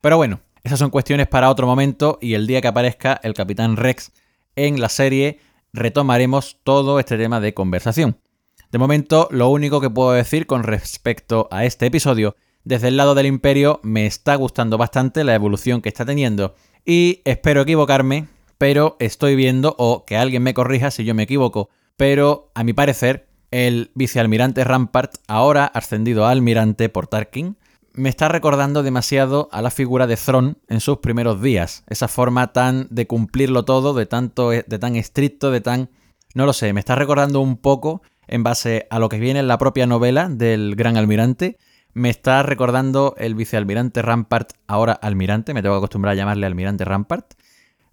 Pero 0.00 0.16
bueno, 0.16 0.40
esas 0.64 0.80
son 0.80 0.90
cuestiones 0.90 1.28
para 1.28 1.50
otro 1.50 1.66
momento 1.66 2.18
y 2.20 2.34
el 2.34 2.48
día 2.48 2.60
que 2.60 2.68
aparezca 2.68 3.20
el 3.22 3.34
Capitán 3.34 3.76
Rex 3.76 4.10
en 4.56 4.80
la 4.80 4.88
serie 4.88 5.38
retomaremos 5.72 6.58
todo 6.64 6.98
este 6.98 7.16
tema 7.16 7.38
de 7.38 7.54
conversación. 7.54 8.18
De 8.72 8.78
momento, 8.78 9.28
lo 9.30 9.48
único 9.48 9.80
que 9.80 9.90
puedo 9.90 10.12
decir 10.12 10.46
con 10.46 10.64
respecto 10.64 11.48
a 11.50 11.64
este 11.64 11.86
episodio, 11.86 12.34
desde 12.64 12.88
el 12.88 12.96
lado 12.96 13.14
del 13.14 13.26
imperio 13.26 13.78
me 13.84 14.06
está 14.06 14.34
gustando 14.34 14.76
bastante 14.76 15.22
la 15.22 15.34
evolución 15.34 15.82
que 15.82 15.88
está 15.88 16.04
teniendo 16.04 16.56
y 16.84 17.22
espero 17.24 17.60
equivocarme, 17.60 18.26
pero 18.58 18.96
estoy 18.98 19.36
viendo, 19.36 19.76
o 19.78 20.04
que 20.04 20.16
alguien 20.16 20.42
me 20.42 20.54
corrija 20.54 20.90
si 20.90 21.04
yo 21.04 21.14
me 21.14 21.22
equivoco, 21.22 21.70
pero 21.96 22.50
a 22.54 22.64
mi 22.64 22.72
parecer 22.72 23.28
el 23.52 23.92
vicealmirante 23.94 24.64
Rampart, 24.64 25.14
ahora 25.28 25.66
ascendido 25.66 26.26
a 26.26 26.30
almirante 26.30 26.88
por 26.88 27.06
Tarkin, 27.06 27.56
me 27.92 28.08
está 28.08 28.28
recordando 28.28 28.82
demasiado 28.82 29.48
a 29.52 29.62
la 29.62 29.70
figura 29.70 30.06
de 30.06 30.16
Thron 30.16 30.58
en 30.68 30.80
sus 30.80 30.98
primeros 30.98 31.40
días. 31.40 31.84
Esa 31.88 32.08
forma 32.08 32.52
tan 32.52 32.88
de 32.90 33.06
cumplirlo 33.06 33.64
todo, 33.64 33.94
de 33.94 34.06
tanto 34.06 34.50
de 34.50 34.62
tan 34.64 34.96
estricto, 34.96 35.50
de 35.50 35.60
tan 35.60 35.90
no 36.36 36.44
lo 36.44 36.52
sé, 36.52 36.74
me 36.74 36.80
está 36.80 36.94
recordando 36.94 37.40
un 37.40 37.56
poco 37.56 38.02
en 38.28 38.42
base 38.42 38.86
a 38.90 38.98
lo 38.98 39.08
que 39.08 39.18
viene 39.18 39.40
en 39.40 39.48
la 39.48 39.58
propia 39.58 39.86
novela 39.86 40.28
del 40.28 40.74
Gran 40.76 40.96
Almirante. 40.96 41.58
Me 41.92 42.10
está 42.10 42.42
recordando 42.42 43.14
el 43.18 43.34
vicealmirante 43.34 44.02
Rampart, 44.02 44.50
ahora 44.66 44.92
almirante, 44.92 45.54
me 45.54 45.62
tengo 45.62 45.74
que 45.76 45.78
acostumbrar 45.78 46.12
a 46.12 46.16
llamarle 46.16 46.46
almirante 46.46 46.84
Rampart. 46.84 47.34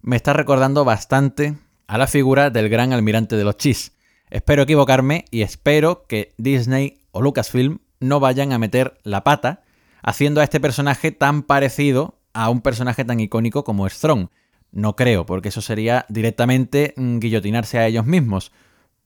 Me 0.02 0.16
está 0.16 0.34
recordando 0.34 0.84
bastante 0.84 1.54
a 1.86 1.98
la 1.98 2.06
figura 2.06 2.50
del 2.50 2.68
gran 2.68 2.92
almirante 2.92 3.36
de 3.36 3.44
los 3.44 3.56
Chis. 3.56 3.92
Espero 4.30 4.62
equivocarme 4.62 5.24
y 5.30 5.42
espero 5.42 6.04
que 6.06 6.34
Disney 6.36 6.98
o 7.12 7.22
Lucasfilm 7.22 7.78
no 8.00 8.20
vayan 8.20 8.52
a 8.52 8.58
meter 8.58 8.98
la 9.02 9.24
pata 9.24 9.62
haciendo 10.02 10.40
a 10.40 10.44
este 10.44 10.60
personaje 10.60 11.12
tan 11.12 11.42
parecido 11.42 12.18
a 12.34 12.50
un 12.50 12.60
personaje 12.60 13.04
tan 13.04 13.20
icónico 13.20 13.64
como 13.64 13.88
Thrawn. 13.88 14.30
No 14.72 14.96
creo, 14.96 15.24
porque 15.24 15.48
eso 15.48 15.62
sería 15.62 16.04
directamente 16.08 16.92
mm, 16.96 17.18
guillotinarse 17.20 17.78
a 17.78 17.86
ellos 17.86 18.04
mismos. 18.04 18.52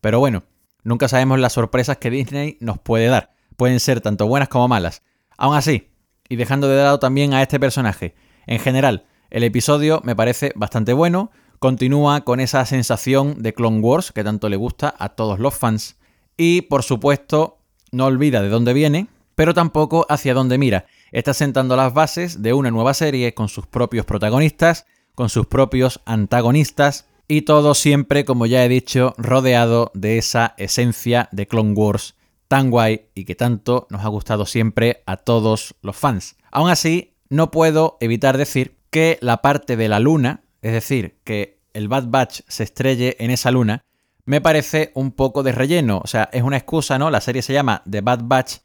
Pero 0.00 0.18
bueno, 0.18 0.44
nunca 0.82 1.08
sabemos 1.08 1.38
las 1.38 1.52
sorpresas 1.52 1.98
que 1.98 2.10
Disney 2.10 2.56
nos 2.60 2.78
puede 2.78 3.06
dar. 3.06 3.34
Pueden 3.56 3.80
ser 3.80 4.00
tanto 4.00 4.26
buenas 4.26 4.48
como 4.48 4.68
malas. 4.68 5.02
Aún 5.36 5.56
así, 5.56 5.90
y 6.28 6.36
dejando 6.36 6.68
de 6.68 6.82
lado 6.82 6.98
también 6.98 7.34
a 7.34 7.42
este 7.42 7.58
personaje, 7.58 8.14
en 8.46 8.58
general, 8.58 9.06
el 9.30 9.44
episodio 9.44 10.00
me 10.04 10.16
parece 10.16 10.52
bastante 10.56 10.92
bueno, 10.92 11.30
continúa 11.58 12.22
con 12.22 12.40
esa 12.40 12.64
sensación 12.66 13.42
de 13.42 13.52
Clone 13.52 13.80
Wars 13.80 14.12
que 14.12 14.24
tanto 14.24 14.48
le 14.48 14.56
gusta 14.56 14.94
a 14.98 15.10
todos 15.10 15.38
los 15.38 15.54
fans, 15.54 15.96
y 16.36 16.62
por 16.62 16.82
supuesto, 16.82 17.58
no 17.90 18.06
olvida 18.06 18.42
de 18.42 18.48
dónde 18.48 18.72
viene, 18.72 19.08
pero 19.34 19.54
tampoco 19.54 20.06
hacia 20.08 20.34
dónde 20.34 20.58
mira. 20.58 20.86
Está 21.12 21.34
sentando 21.34 21.76
las 21.76 21.94
bases 21.94 22.42
de 22.42 22.52
una 22.52 22.70
nueva 22.70 22.94
serie 22.94 23.34
con 23.34 23.48
sus 23.48 23.66
propios 23.66 24.04
protagonistas, 24.04 24.86
con 25.14 25.28
sus 25.28 25.46
propios 25.46 26.00
antagonistas, 26.04 27.08
y 27.28 27.42
todo 27.42 27.74
siempre, 27.74 28.24
como 28.24 28.46
ya 28.46 28.64
he 28.64 28.68
dicho, 28.68 29.14
rodeado 29.18 29.90
de 29.94 30.18
esa 30.18 30.54
esencia 30.56 31.28
de 31.30 31.46
Clone 31.46 31.74
Wars 31.74 32.16
tan 32.48 32.70
guay 32.70 33.10
y 33.14 33.26
que 33.26 33.34
tanto 33.34 33.86
nos 33.90 34.04
ha 34.04 34.08
gustado 34.08 34.46
siempre 34.46 35.02
a 35.06 35.18
todos 35.18 35.74
los 35.82 35.96
fans. 35.96 36.36
Aún 36.50 36.70
así, 36.70 37.14
no 37.28 37.50
puedo 37.50 37.98
evitar 38.00 38.38
decir 38.38 38.78
que 38.90 39.18
la 39.20 39.42
parte 39.42 39.76
de 39.76 39.88
la 39.88 40.00
luna, 40.00 40.42
es 40.62 40.72
decir, 40.72 41.18
que 41.24 41.60
el 41.74 41.88
Bad 41.88 42.06
Batch 42.08 42.40
se 42.48 42.64
estrelle 42.64 43.16
en 43.20 43.30
esa 43.30 43.50
luna, 43.50 43.84
me 44.24 44.40
parece 44.40 44.92
un 44.94 45.12
poco 45.12 45.42
de 45.42 45.52
relleno. 45.52 46.00
O 46.02 46.06
sea, 46.06 46.28
es 46.32 46.42
una 46.42 46.56
excusa, 46.56 46.98
¿no? 46.98 47.10
La 47.10 47.20
serie 47.20 47.42
se 47.42 47.52
llama 47.52 47.82
The 47.88 48.00
Bad 48.00 48.20
Batch 48.24 48.56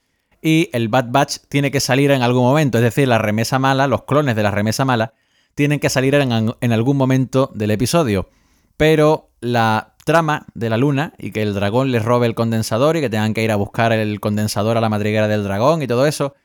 y 0.41 0.69
el 0.73 0.89
Bad 0.89 1.05
Batch 1.09 1.37
tiene 1.49 1.71
que 1.71 1.79
salir 1.79 2.11
en 2.11 2.21
algún 2.21 2.43
momento. 2.43 2.77
Es 2.77 2.83
decir, 2.83 3.07
la 3.07 3.17
remesa 3.17 3.59
mala, 3.59 3.87
los 3.87 4.03
clones 4.03 4.35
de 4.35 4.43
la 4.43 4.51
remesa 4.51 4.83
mala, 4.83 5.13
tienen 5.55 5.79
que 5.79 5.89
salir 5.89 6.15
en, 6.15 6.73
algún 6.73 6.97
momento 6.97 7.51
del 7.53 7.71
episodio. 7.71 8.29
Pero 8.77 9.31
la 9.41 9.95
trama 10.05 10.45
de 10.53 10.69
la 10.69 10.77
luna 10.77 11.13
y 11.17 11.31
que 11.31 11.41
el 11.41 11.53
dragón 11.53 11.91
les 11.91 12.03
robe 12.03 12.27
el 12.27 12.35
condensador 12.35 12.97
y 12.97 13.01
que 13.01 13.09
tengan 13.09 13.33
que 13.33 13.43
ir 13.43 13.51
a 13.51 13.55
buscar 13.55 13.93
el 13.93 14.19
condensador 14.19 14.77
a 14.77 14.81
la 14.81 14.89
madriguera 14.89 15.27
del 15.27 15.43
dragón 15.43 15.81
y 15.81 15.87
todo 15.87 16.05
eso, 16.05 16.35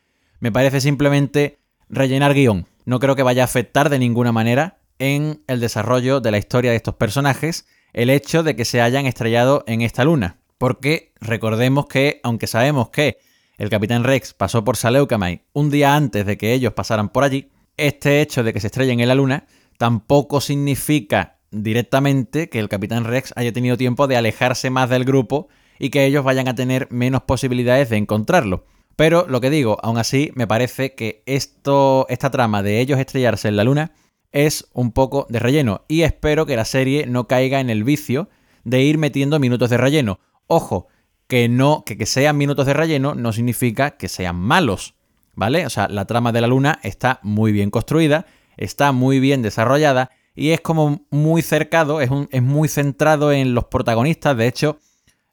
me 0.41 0.53
parece 0.53 0.81
simplemente 0.81 1.59
rellenar 1.89 2.35
guion. 2.35 2.67
No 2.85 3.01
creo 3.01 3.17
que 3.17 3.23
vaya 3.23 3.43
a 3.43 3.47
afectar 3.47 3.91
de 3.91 3.99
ninguna 3.99 4.33
manera 4.33 4.79
en 4.99 5.43
el 5.47 5.61
desarrollo 5.61 6.21
de 6.21 6.31
la 6.31 6.39
historia 6.39 6.71
de 6.71 6.77
estos 6.77 6.95
personajes 6.95 7.67
el 7.93 8.11
hecho 8.11 8.43
de 8.43 8.55
que 8.55 8.65
se 8.65 8.81
hayan 8.81 9.07
estrellado 9.07 9.65
en 9.67 9.83
esta 9.83 10.05
luna. 10.05 10.39
Porque 10.59 11.13
recordemos 11.21 11.87
que, 11.87 12.21
aunque 12.23 12.47
sabemos 12.47 12.91
que 12.91 13.19
el 13.59 13.71
Capitán 13.71 14.05
Rex 14.05 14.35
pasó 14.35 14.65
por 14.65 14.77
Saleucamay 14.77 15.43
un 15.53 15.71
día 15.71 15.95
antes 15.95 16.27
de 16.27 16.37
que 16.37 16.53
ellos 16.53 16.73
pasaran 16.75 17.09
por 17.09 17.25
allí, 17.25 17.51
este 17.77 18.21
hecho 18.21 18.43
de 18.43 18.53
que 18.53 18.61
se 18.61 18.69
estrellen 18.69 19.01
en 19.01 19.09
la 19.09 19.15
Luna 19.15 19.47
tampoco 19.79 20.41
significa 20.41 21.38
directamente 21.51 22.49
que 22.49 22.59
el 22.59 22.69
Capitán 22.69 23.05
Rex 23.05 23.33
haya 23.37 23.53
tenido 23.53 23.77
tiempo 23.77 24.07
de 24.07 24.17
alejarse 24.17 24.71
más 24.71 24.91
del 24.91 25.05
grupo 25.05 25.49
y 25.79 25.91
que 25.91 26.05
ellos 26.05 26.25
vayan 26.25 26.49
a 26.49 26.55
tener 26.55 26.89
menos 26.91 27.23
posibilidades 27.23 27.89
de 27.91 27.97
encontrarlo. 27.97 28.65
Pero 28.97 29.27
lo 29.29 29.41
que 29.41 29.51
digo, 29.51 29.79
aún 29.83 29.97
así, 29.97 30.33
me 30.35 30.47
parece 30.47 30.95
que 30.95 31.23
esto, 31.27 32.07
esta 32.09 32.31
trama 32.31 32.63
de 32.63 32.81
ellos 32.81 32.99
estrellarse 32.99 33.49
en 33.49 33.57
la 33.57 33.65
Luna 33.65 33.93
es 34.33 34.69
un 34.73 34.93
poco 34.93 35.27
de 35.31 35.39
relleno 35.39 35.83
y 35.89 36.03
espero 36.03 36.47
que 36.47 36.57
la 36.57 36.65
serie 36.65 37.07
no 37.07 37.29
caiga 37.29 37.61
en 37.61 37.71
el 37.71 37.85
vicio 37.85 38.29
de 38.65 38.83
ir 38.83 38.99
metiendo 38.99 39.39
minutos 39.39 39.71
de 39.71 39.77
relleno. 39.77 40.19
Ojo, 40.49 40.89
que 41.29 41.49
no, 41.49 41.85
que, 41.87 41.97
que 41.97 42.07
sean 42.07 42.37
minutos 42.37 42.67
de 42.67 42.75
relleno 42.75 43.15
no 43.15 43.33
significa 43.33 43.93
que 43.93 44.09
sean 44.09 44.37
malos, 44.37 44.95
¿vale? 45.35 45.65
O 45.65 45.71
sea, 45.71 45.89
la 45.89 46.07
trama 46.07 46.33
de 46.33 46.41
la 46.41 46.47
luna 46.49 46.81
está 46.83 47.21
muy 47.23 47.53
bien 47.53 47.71
construida, 47.71 48.27
está 48.57 48.93
muy 48.93 49.21
bien 49.21 49.43
desarrollada 49.43 50.11
y 50.39 50.53
es 50.53 50.61
como 50.61 51.05
muy 51.11 51.43
cercado, 51.43 52.01
es, 52.01 52.11
es 52.31 52.43
muy 52.43 52.69
centrado 52.69 53.33
en 53.33 53.55
los 53.55 53.65
protagonistas. 53.65 54.37
De 54.37 54.47
hecho, 54.47 54.79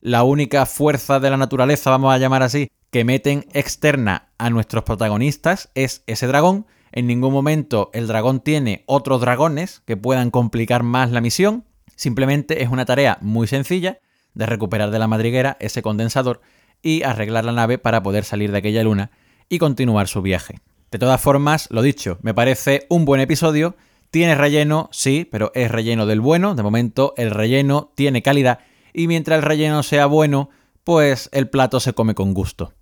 la 0.02 0.24
única 0.24 0.66
fuerza 0.66 1.20
de 1.20 1.30
la 1.30 1.38
naturaleza, 1.38 1.92
vamos 1.92 2.14
a 2.14 2.18
llamar 2.18 2.42
así, 2.42 2.70
que 2.90 3.04
meten 3.04 3.46
externa 3.54 4.30
a 4.38 4.50
nuestros 4.50 4.84
protagonistas 4.84 5.70
es 5.76 6.04
ese 6.08 6.28
dragón. 6.28 6.66
En 6.92 7.08
ningún 7.08 7.34
momento 7.34 7.92
el 7.94 8.08
dragón 8.08 8.40
tiene 8.40 8.84
otros 8.88 9.22
dragones 9.22 9.82
que 9.86 9.98
puedan 9.98 10.32
complicar 10.32 10.82
más 10.82 11.12
la 11.12 11.22
misión. 11.22 11.66
Simplemente 11.96 12.64
es 12.64 12.70
una 12.70 12.86
tarea 12.86 13.18
muy 13.22 13.48
sencilla 13.48 14.00
de 14.34 14.46
recuperar 14.46 14.92
de 14.92 15.00
la 15.00 15.08
madriguera 15.08 15.56
ese 15.60 15.82
condensador 15.82 16.42
y 16.82 17.04
arreglar 17.04 17.46
la 17.46 17.52
nave 17.52 17.78
para 17.78 18.02
poder 18.02 18.24
salir 18.24 18.52
de 18.52 18.58
aquella 18.58 18.84
luna 18.84 19.12
y 19.50 19.60
continuar 19.60 20.08
su 20.08 20.22
viaje. 20.22 20.62
De 20.90 21.00
todas 21.00 21.22
formas, 21.22 21.68
lo 21.70 21.82
dicho, 21.82 22.18
me 22.22 22.34
parece 22.34 22.86
un 22.90 23.06
buen 23.06 23.22
episodio. 23.22 23.76
Tiene 24.12 24.36
relleno, 24.36 24.90
sí, 24.92 25.28
pero 25.30 25.52
es 25.56 25.70
relleno 25.72 26.06
del 26.06 26.22
bueno. 26.22 26.56
De 26.56 26.64
momento 26.64 27.14
el 27.18 27.32
relleno 27.32 27.92
tiene 27.96 28.22
calidad 28.22 28.60
y 28.94 29.08
mientras 29.08 29.38
el 29.38 29.44
relleno 29.44 29.84
sea 29.84 30.06
bueno, 30.06 30.50
pues 30.84 31.30
el 31.34 31.50
plato 31.50 31.80
se 31.80 31.94
come 31.94 32.16
con 32.16 32.34
gusto. 32.34 32.74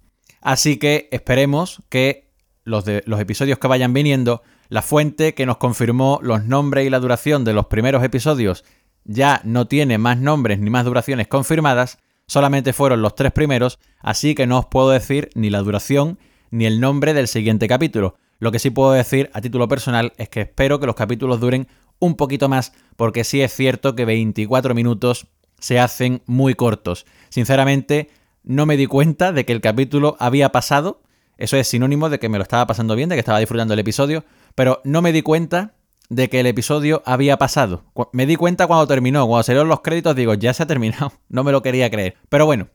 Así 0.41 0.77
que 0.77 1.09
esperemos 1.11 1.81
que 1.89 2.29
los, 2.63 2.85
de, 2.85 3.01
los 3.05 3.19
episodios 3.19 3.57
que 3.57 3.67
vayan 3.67 3.93
viniendo, 3.93 4.43
la 4.69 4.81
fuente 4.81 5.33
que 5.33 5.45
nos 5.45 5.57
confirmó 5.57 6.19
los 6.21 6.43
nombres 6.45 6.85
y 6.85 6.89
la 6.89 6.99
duración 6.99 7.43
de 7.43 7.53
los 7.53 7.65
primeros 7.65 8.03
episodios 8.03 8.63
ya 9.05 9.41
no 9.43 9.67
tiene 9.67 9.97
más 9.97 10.17
nombres 10.17 10.59
ni 10.59 10.69
más 10.69 10.85
duraciones 10.85 11.27
confirmadas, 11.27 11.97
solamente 12.27 12.73
fueron 12.73 13.01
los 13.01 13.15
tres 13.15 13.31
primeros, 13.31 13.79
así 13.99 14.35
que 14.35 14.47
no 14.47 14.59
os 14.59 14.65
puedo 14.67 14.89
decir 14.89 15.29
ni 15.33 15.49
la 15.49 15.59
duración 15.59 16.19
ni 16.51 16.65
el 16.65 16.79
nombre 16.79 17.13
del 17.13 17.27
siguiente 17.27 17.67
capítulo. 17.67 18.17
Lo 18.43 18.51
que 18.51 18.59
sí 18.59 18.71
puedo 18.71 18.91
decir 18.91 19.29
a 19.31 19.39
título 19.39 19.69
personal 19.69 20.11
es 20.17 20.27
que 20.27 20.41
espero 20.41 20.77
que 20.77 20.85
los 20.85 20.97
capítulos 20.97 21.39
duren 21.39 21.69
un 21.99 22.15
poquito 22.15 22.49
más, 22.49 22.73
porque 22.97 23.23
sí 23.23 23.41
es 23.41 23.55
cierto 23.55 23.95
que 23.95 24.03
24 24.03 24.75
minutos 24.75 25.27
se 25.59 25.79
hacen 25.79 26.21
muy 26.25 26.53
cortos. 26.53 27.05
Sinceramente, 27.29 28.09
no 28.43 28.65
me 28.65 28.75
di 28.75 28.85
cuenta 28.85 29.31
de 29.31 29.45
que 29.45 29.53
el 29.53 29.61
capítulo 29.61 30.17
había 30.19 30.51
pasado. 30.51 31.03
Eso 31.37 31.55
es 31.55 31.69
sinónimo 31.69 32.09
de 32.09 32.19
que 32.19 32.27
me 32.27 32.37
lo 32.37 32.43
estaba 32.43 32.67
pasando 32.67 32.97
bien, 32.97 33.07
de 33.07 33.15
que 33.15 33.21
estaba 33.21 33.39
disfrutando 33.39 33.75
el 33.75 33.79
episodio, 33.79 34.25
pero 34.55 34.81
no 34.83 35.01
me 35.01 35.13
di 35.13 35.21
cuenta 35.21 35.75
de 36.09 36.29
que 36.29 36.41
el 36.41 36.47
episodio 36.47 37.01
había 37.05 37.37
pasado. 37.37 37.85
Me 38.11 38.25
di 38.25 38.35
cuenta 38.35 38.67
cuando 38.67 38.87
terminó, 38.87 39.25
cuando 39.25 39.43
salieron 39.43 39.69
los 39.69 39.79
créditos, 39.79 40.17
digo, 40.17 40.33
ya 40.33 40.53
se 40.53 40.63
ha 40.63 40.67
terminado. 40.67 41.13
No 41.29 41.45
me 41.45 41.53
lo 41.53 41.61
quería 41.61 41.89
creer. 41.89 42.17
Pero 42.27 42.45
bueno, 42.45 42.67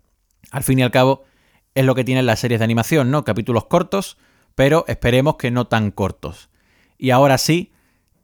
al 0.50 0.62
fin 0.62 0.78
y 0.78 0.82
al 0.82 0.90
cabo, 0.90 1.24
es 1.74 1.84
lo 1.84 1.94
que 1.94 2.04
tienen 2.04 2.24
las 2.24 2.40
series 2.40 2.58
de 2.58 2.64
animación, 2.64 3.10
¿no? 3.10 3.22
Capítulos 3.22 3.66
cortos, 3.66 4.16
pero 4.58 4.84
esperemos 4.88 5.36
que 5.36 5.52
no 5.52 5.68
tan 5.68 5.92
cortos. 5.92 6.48
Y 6.98 7.10
ahora 7.10 7.38
sí, 7.38 7.70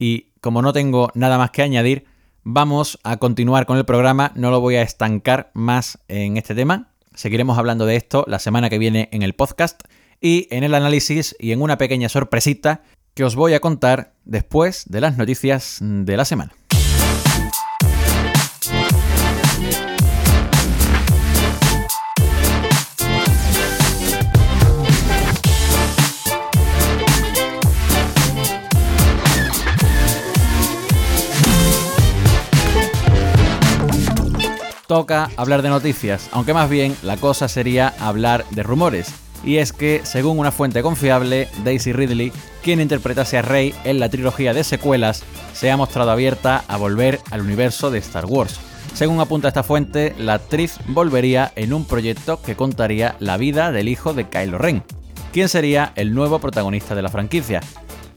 y 0.00 0.32
como 0.40 0.62
no 0.62 0.72
tengo 0.72 1.12
nada 1.14 1.38
más 1.38 1.52
que 1.52 1.62
añadir, 1.62 2.06
vamos 2.42 2.98
a 3.04 3.18
continuar 3.18 3.66
con 3.66 3.78
el 3.78 3.84
programa. 3.84 4.32
No 4.34 4.50
lo 4.50 4.60
voy 4.60 4.74
a 4.74 4.82
estancar 4.82 5.52
más 5.54 6.00
en 6.08 6.36
este 6.36 6.56
tema. 6.56 6.90
Seguiremos 7.14 7.56
hablando 7.56 7.86
de 7.86 7.94
esto 7.94 8.24
la 8.26 8.40
semana 8.40 8.68
que 8.68 8.78
viene 8.78 9.08
en 9.12 9.22
el 9.22 9.34
podcast 9.34 9.80
y 10.20 10.48
en 10.50 10.64
el 10.64 10.74
análisis 10.74 11.36
y 11.38 11.52
en 11.52 11.62
una 11.62 11.78
pequeña 11.78 12.08
sorpresita 12.08 12.82
que 13.14 13.22
os 13.22 13.36
voy 13.36 13.54
a 13.54 13.60
contar 13.60 14.14
después 14.24 14.86
de 14.88 15.02
las 15.02 15.16
noticias 15.16 15.78
de 15.80 16.16
la 16.16 16.24
semana. 16.24 16.52
Toca 34.86 35.30
hablar 35.36 35.62
de 35.62 35.70
noticias, 35.70 36.28
aunque 36.32 36.54
más 36.54 36.68
bien 36.68 36.96
la 37.02 37.16
cosa 37.16 37.48
sería 37.48 37.94
hablar 37.98 38.44
de 38.50 38.62
rumores 38.62 39.14
y 39.44 39.58
es 39.58 39.72
que, 39.72 40.00
según 40.04 40.38
una 40.38 40.52
fuente 40.52 40.82
confiable, 40.82 41.48
Daisy 41.64 41.92
Ridley, 41.92 42.32
quien 42.62 42.80
interpretase 42.80 43.38
a 43.38 43.42
Rey 43.42 43.74
en 43.84 44.00
la 44.00 44.08
trilogía 44.08 44.54
de 44.54 44.64
secuelas, 44.64 45.22
se 45.52 45.70
ha 45.70 45.76
mostrado 45.76 46.10
abierta 46.10 46.64
a 46.66 46.76
volver 46.76 47.20
al 47.30 47.42
universo 47.42 47.90
de 47.90 47.98
Star 47.98 48.24
Wars. 48.26 48.58
Según 48.94 49.20
apunta 49.20 49.48
esta 49.48 49.62
fuente, 49.62 50.14
la 50.18 50.34
actriz 50.34 50.78
volvería 50.86 51.52
en 51.56 51.74
un 51.74 51.84
proyecto 51.84 52.40
que 52.40 52.56
contaría 52.56 53.16
la 53.18 53.36
vida 53.36 53.72
del 53.72 53.88
hijo 53.88 54.14
de 54.14 54.28
Kylo 54.28 54.58
Ren, 54.58 54.82
quien 55.32 55.48
sería 55.48 55.92
el 55.96 56.14
nuevo 56.14 56.38
protagonista 56.38 56.94
de 56.94 57.02
la 57.02 57.10
franquicia. 57.10 57.60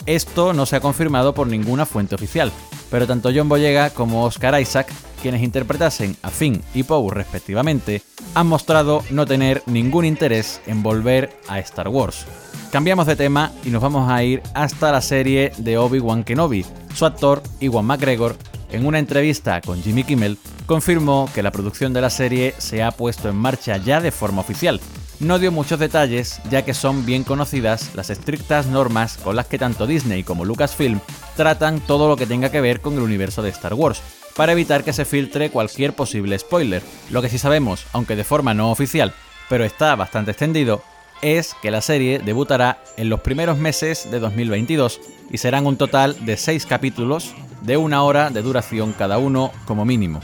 Esto 0.05 0.53
no 0.53 0.65
se 0.65 0.77
ha 0.77 0.81
confirmado 0.81 1.33
por 1.33 1.47
ninguna 1.47 1.85
fuente 1.85 2.15
oficial, 2.15 2.51
pero 2.89 3.07
tanto 3.07 3.31
John 3.35 3.49
Boyega 3.49 3.89
como 3.89 4.23
Oscar 4.23 4.59
Isaac, 4.61 4.87
quienes 5.27 5.43
interpretasen 5.43 6.15
a 6.21 6.29
Finn 6.29 6.63
y 6.73 6.83
Poe 6.83 7.13
respectivamente, 7.13 8.01
han 8.33 8.47
mostrado 8.47 9.03
no 9.09 9.25
tener 9.25 9.61
ningún 9.65 10.05
interés 10.05 10.61
en 10.67 10.81
volver 10.81 11.37
a 11.49 11.59
Star 11.59 11.89
Wars. 11.89 12.25
Cambiamos 12.71 13.07
de 13.07 13.17
tema 13.17 13.51
y 13.65 13.69
nos 13.69 13.81
vamos 13.81 14.09
a 14.09 14.23
ir 14.23 14.41
hasta 14.53 14.89
la 14.89 15.01
serie 15.01 15.51
de 15.57 15.77
Obi-Wan 15.77 16.23
Kenobi. 16.23 16.65
Su 16.95 17.05
actor, 17.05 17.43
Iwan 17.59 17.83
McGregor, 17.83 18.37
en 18.71 18.85
una 18.85 18.99
entrevista 18.99 19.59
con 19.59 19.83
Jimmy 19.83 20.05
Kimmel, 20.05 20.37
confirmó 20.65 21.29
que 21.35 21.43
la 21.43 21.51
producción 21.51 21.91
de 21.91 21.99
la 21.99 22.09
serie 22.09 22.55
se 22.57 22.81
ha 22.81 22.91
puesto 22.91 23.27
en 23.27 23.35
marcha 23.35 23.75
ya 23.75 23.99
de 23.99 24.11
forma 24.11 24.39
oficial. 24.39 24.79
No 25.19 25.39
dio 25.39 25.51
muchos 25.51 25.77
detalles, 25.77 26.39
ya 26.49 26.63
que 26.63 26.73
son 26.73 27.05
bien 27.05 27.25
conocidas 27.25 27.95
las 27.95 28.09
estrictas 28.11 28.67
normas 28.67 29.17
con 29.17 29.35
las 29.35 29.47
que 29.47 29.57
tanto 29.57 29.87
Disney 29.87 30.23
como 30.23 30.45
Lucasfilm 30.45 31.01
tratan 31.35 31.81
todo 31.81 32.07
lo 32.07 32.15
que 32.15 32.27
tenga 32.27 32.49
que 32.49 32.61
ver 32.61 32.79
con 32.79 32.93
el 32.93 33.01
universo 33.01 33.41
de 33.41 33.49
Star 33.49 33.73
Wars, 33.73 34.01
para 34.37 34.53
evitar 34.53 34.83
que 34.83 34.93
se 34.93 35.03
filtre 35.03 35.49
cualquier 35.49 35.93
posible 35.93 36.37
spoiler. 36.39 36.83
Lo 37.09 37.21
que 37.21 37.29
sí 37.29 37.39
sabemos, 37.39 37.85
aunque 37.91 38.15
de 38.15 38.23
forma 38.23 38.53
no 38.53 38.71
oficial, 38.71 39.13
pero 39.49 39.65
está 39.65 39.95
bastante 39.95 40.31
extendido, 40.31 40.83
es 41.21 41.55
que 41.61 41.71
la 41.71 41.81
serie 41.81 42.19
debutará 42.19 42.81
en 42.95 43.09
los 43.09 43.21
primeros 43.21 43.57
meses 43.57 44.09
de 44.11 44.19
2022 44.19 45.01
y 45.31 45.39
serán 45.39 45.65
un 45.65 45.75
total 45.75 46.23
de 46.25 46.37
6 46.37 46.67
capítulos 46.67 47.33
de 47.61 47.75
una 47.77 48.03
hora 48.03 48.29
de 48.29 48.43
duración 48.43 48.93
cada 48.93 49.17
uno 49.17 49.51
como 49.65 49.83
mínimo. 49.83 50.19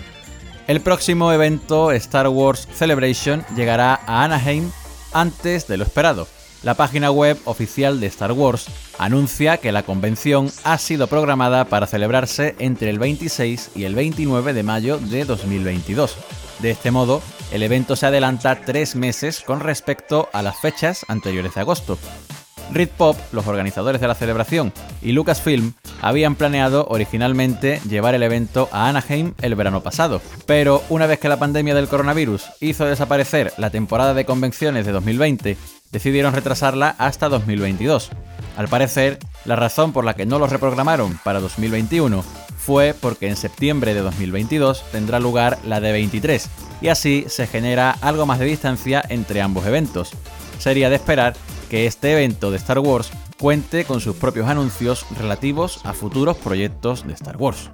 El 0.68 0.82
próximo 0.82 1.34
evento 1.34 1.92
Star 1.92 2.28
Wars 2.30 2.68
Celebration 2.74 3.44
llegará 3.56 4.00
a 4.06 4.24
Anaheim 4.24 4.70
antes 5.12 5.68
de 5.68 5.78
lo 5.78 5.84
esperado. 5.84 6.28
La 6.64 6.76
página 6.76 7.12
web 7.12 7.38
oficial 7.44 8.00
de 8.00 8.08
Star 8.08 8.32
Wars 8.32 8.68
anuncia 8.98 9.58
que 9.58 9.74
la 9.74 9.84
convención 9.84 10.50
ha 10.64 10.78
sido 10.78 11.08
programada 11.08 11.66
para 11.66 11.88
celebrarse 11.88 12.56
entre 12.58 12.90
el 12.90 13.00
26 13.00 13.72
y 13.76 13.84
el 13.84 13.96
29 13.96 14.54
de 14.54 14.64
mayo 14.64 14.98
de 14.98 15.26
2022. 15.26 16.16
De 16.60 16.72
este 16.72 16.92
modo, 16.92 17.22
el 17.52 17.64
evento 17.64 17.98
se 17.98 18.06
adelanta 18.06 18.62
tres 18.62 18.96
meses 18.96 19.42
con 19.42 19.60
respecto 19.60 20.30
a 20.32 20.42
las 20.42 20.58
fechas 20.58 21.06
anteriores 21.10 21.54
de 21.54 21.62
agosto. 21.62 21.98
Red 22.74 22.90
Pop, 22.90 23.18
los 23.32 23.48
organizadores 23.48 24.02
de 24.02 24.08
la 24.08 24.16
celebración, 24.16 24.74
y 25.02 25.12
Lucasfilm 25.12 25.74
habían 26.02 26.36
planeado 26.36 26.86
originalmente 26.90 27.80
llevar 27.88 28.16
el 28.16 28.24
evento 28.24 28.70
a 28.72 28.90
Anaheim 28.90 29.34
el 29.42 29.56
verano 29.56 29.82
pasado, 29.82 30.22
pero 30.46 30.84
una 30.90 31.08
vez 31.08 31.20
que 31.20 31.30
la 31.30 31.40
pandemia 31.40 31.76
del 31.76 31.88
coronavirus 31.88 32.46
hizo 32.60 32.86
desaparecer 32.86 33.54
la 33.58 33.70
temporada 33.70 34.14
de 34.14 34.26
convenciones 34.26 34.86
de 34.86 34.92
2020 34.92 35.58
decidieron 35.92 36.34
retrasarla 36.34 36.96
hasta 36.98 37.30
2022. 37.30 38.10
Al 38.58 38.68
parecer, 38.68 39.20
la 39.46 39.56
razón 39.56 39.94
por 39.94 40.04
la 40.04 40.16
que 40.16 40.26
no 40.26 40.40
los 40.40 40.52
reprogramaron 40.52 41.20
para 41.24 41.40
2021 41.40 42.24
fue 42.58 42.96
porque 43.00 43.28
en 43.28 43.36
septiembre 43.36 43.94
de 43.94 44.02
2022 44.02 44.84
tendrá 44.92 45.20
lugar 45.20 45.60
la 45.66 45.80
de 45.80 45.92
23 45.92 46.50
y 46.82 46.88
así 46.88 47.26
se 47.28 47.48
genera 47.48 47.92
algo 48.02 48.26
más 48.26 48.40
de 48.40 48.46
distancia 48.46 49.04
entre 49.10 49.42
ambos 49.42 49.66
eventos. 49.66 50.12
Sería 50.60 50.90
de 50.90 50.96
esperar 50.96 51.36
que 51.74 51.88
este 51.88 52.12
evento 52.12 52.52
de 52.52 52.58
Star 52.58 52.78
Wars 52.78 53.12
cuente 53.40 53.84
con 53.84 54.00
sus 54.00 54.16
propios 54.16 54.48
anuncios 54.48 55.08
relativos 55.18 55.84
a 55.84 55.94
futuros 55.94 56.38
proyectos 56.38 57.08
de 57.08 57.14
Star 57.14 57.36
Wars. 57.38 57.72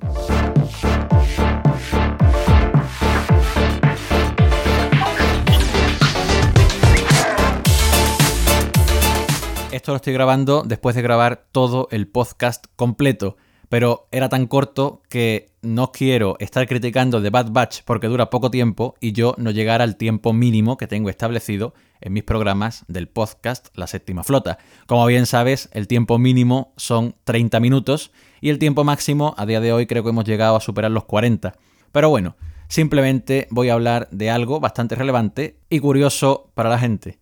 Esto 9.74 9.92
lo 9.92 9.98
estoy 9.98 10.14
grabando 10.14 10.64
después 10.66 10.96
de 10.96 11.02
grabar 11.02 11.48
todo 11.52 11.90
el 11.92 12.08
podcast 12.08 12.68
completo, 12.78 13.36
pero 13.70 14.08
era 14.12 14.30
tan 14.30 14.48
corto 14.48 15.02
que 15.10 15.52
no 15.62 15.92
quiero 15.92 16.36
estar 16.40 16.68
criticando 16.68 17.22
The 17.22 17.30
Bad 17.30 17.52
Batch 17.52 17.82
porque 17.86 18.08
dura 18.08 18.30
poco 18.30 18.50
tiempo 18.50 18.96
y 19.00 19.12
yo 19.12 19.36
no 19.38 19.52
llegar 19.52 19.82
al 19.82 19.96
tiempo 19.96 20.34
mínimo 20.34 20.78
que 20.78 20.88
tengo 20.88 21.10
establecido 21.10 21.74
en 22.02 22.14
mis 22.14 22.24
programas 22.24 22.86
del 22.88 23.08
podcast 23.08 23.68
La 23.76 23.88
Séptima 23.88 24.24
Flota. 24.24 24.58
Como 24.88 25.06
bien 25.06 25.26
sabes, 25.26 25.70
el 25.74 25.88
tiempo 25.88 26.18
mínimo 26.18 26.74
son 26.78 27.16
30 27.26 27.60
minutos 27.60 28.12
y 28.42 28.50
el 28.50 28.60
tiempo 28.60 28.84
máximo 28.84 29.36
a 29.38 29.46
día 29.46 29.60
de 29.60 29.74
hoy 29.74 29.86
creo 29.86 30.04
que 30.04 30.10
hemos 30.10 30.26
llegado 30.26 30.56
a 30.56 30.62
superar 30.62 30.92
los 30.92 31.06
40. 31.06 31.54
Pero 31.92 32.10
bueno, 32.10 32.36
simplemente 32.68 33.48
voy 33.52 33.70
a 33.70 33.74
hablar 33.74 34.08
de 34.12 34.30
algo 34.30 34.60
bastante 34.60 34.96
relevante 34.96 35.58
y 35.70 35.80
curioso 35.80 36.50
para 36.56 36.70
la 36.70 36.80
gente. 36.80 37.20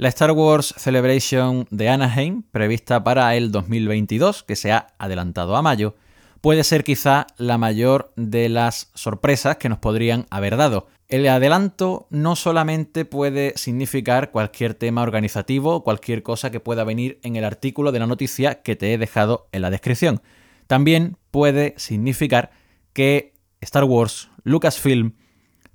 La 0.00 0.08
Star 0.08 0.32
Wars 0.32 0.72
Celebration 0.78 1.66
de 1.68 1.90
Anaheim, 1.90 2.42
prevista 2.50 3.04
para 3.04 3.36
el 3.36 3.52
2022, 3.52 4.44
que 4.44 4.56
se 4.56 4.72
ha 4.72 4.94
adelantado 4.96 5.56
a 5.56 5.60
mayo, 5.60 5.94
puede 6.40 6.64
ser 6.64 6.84
quizá 6.84 7.26
la 7.36 7.58
mayor 7.58 8.10
de 8.16 8.48
las 8.48 8.90
sorpresas 8.94 9.58
que 9.58 9.68
nos 9.68 9.76
podrían 9.76 10.26
haber 10.30 10.56
dado. 10.56 10.86
El 11.08 11.28
adelanto 11.28 12.06
no 12.08 12.34
solamente 12.34 13.04
puede 13.04 13.52
significar 13.56 14.30
cualquier 14.30 14.72
tema 14.72 15.02
organizativo, 15.02 15.84
cualquier 15.84 16.22
cosa 16.22 16.50
que 16.50 16.60
pueda 16.60 16.82
venir 16.82 17.20
en 17.22 17.36
el 17.36 17.44
artículo 17.44 17.92
de 17.92 17.98
la 17.98 18.06
noticia 18.06 18.62
que 18.62 18.76
te 18.76 18.94
he 18.94 18.96
dejado 18.96 19.48
en 19.52 19.60
la 19.60 19.70
descripción. 19.70 20.22
También 20.66 21.18
puede 21.30 21.74
significar 21.76 22.52
que 22.94 23.34
Star 23.60 23.84
Wars, 23.84 24.30
Lucasfilm, 24.44 25.12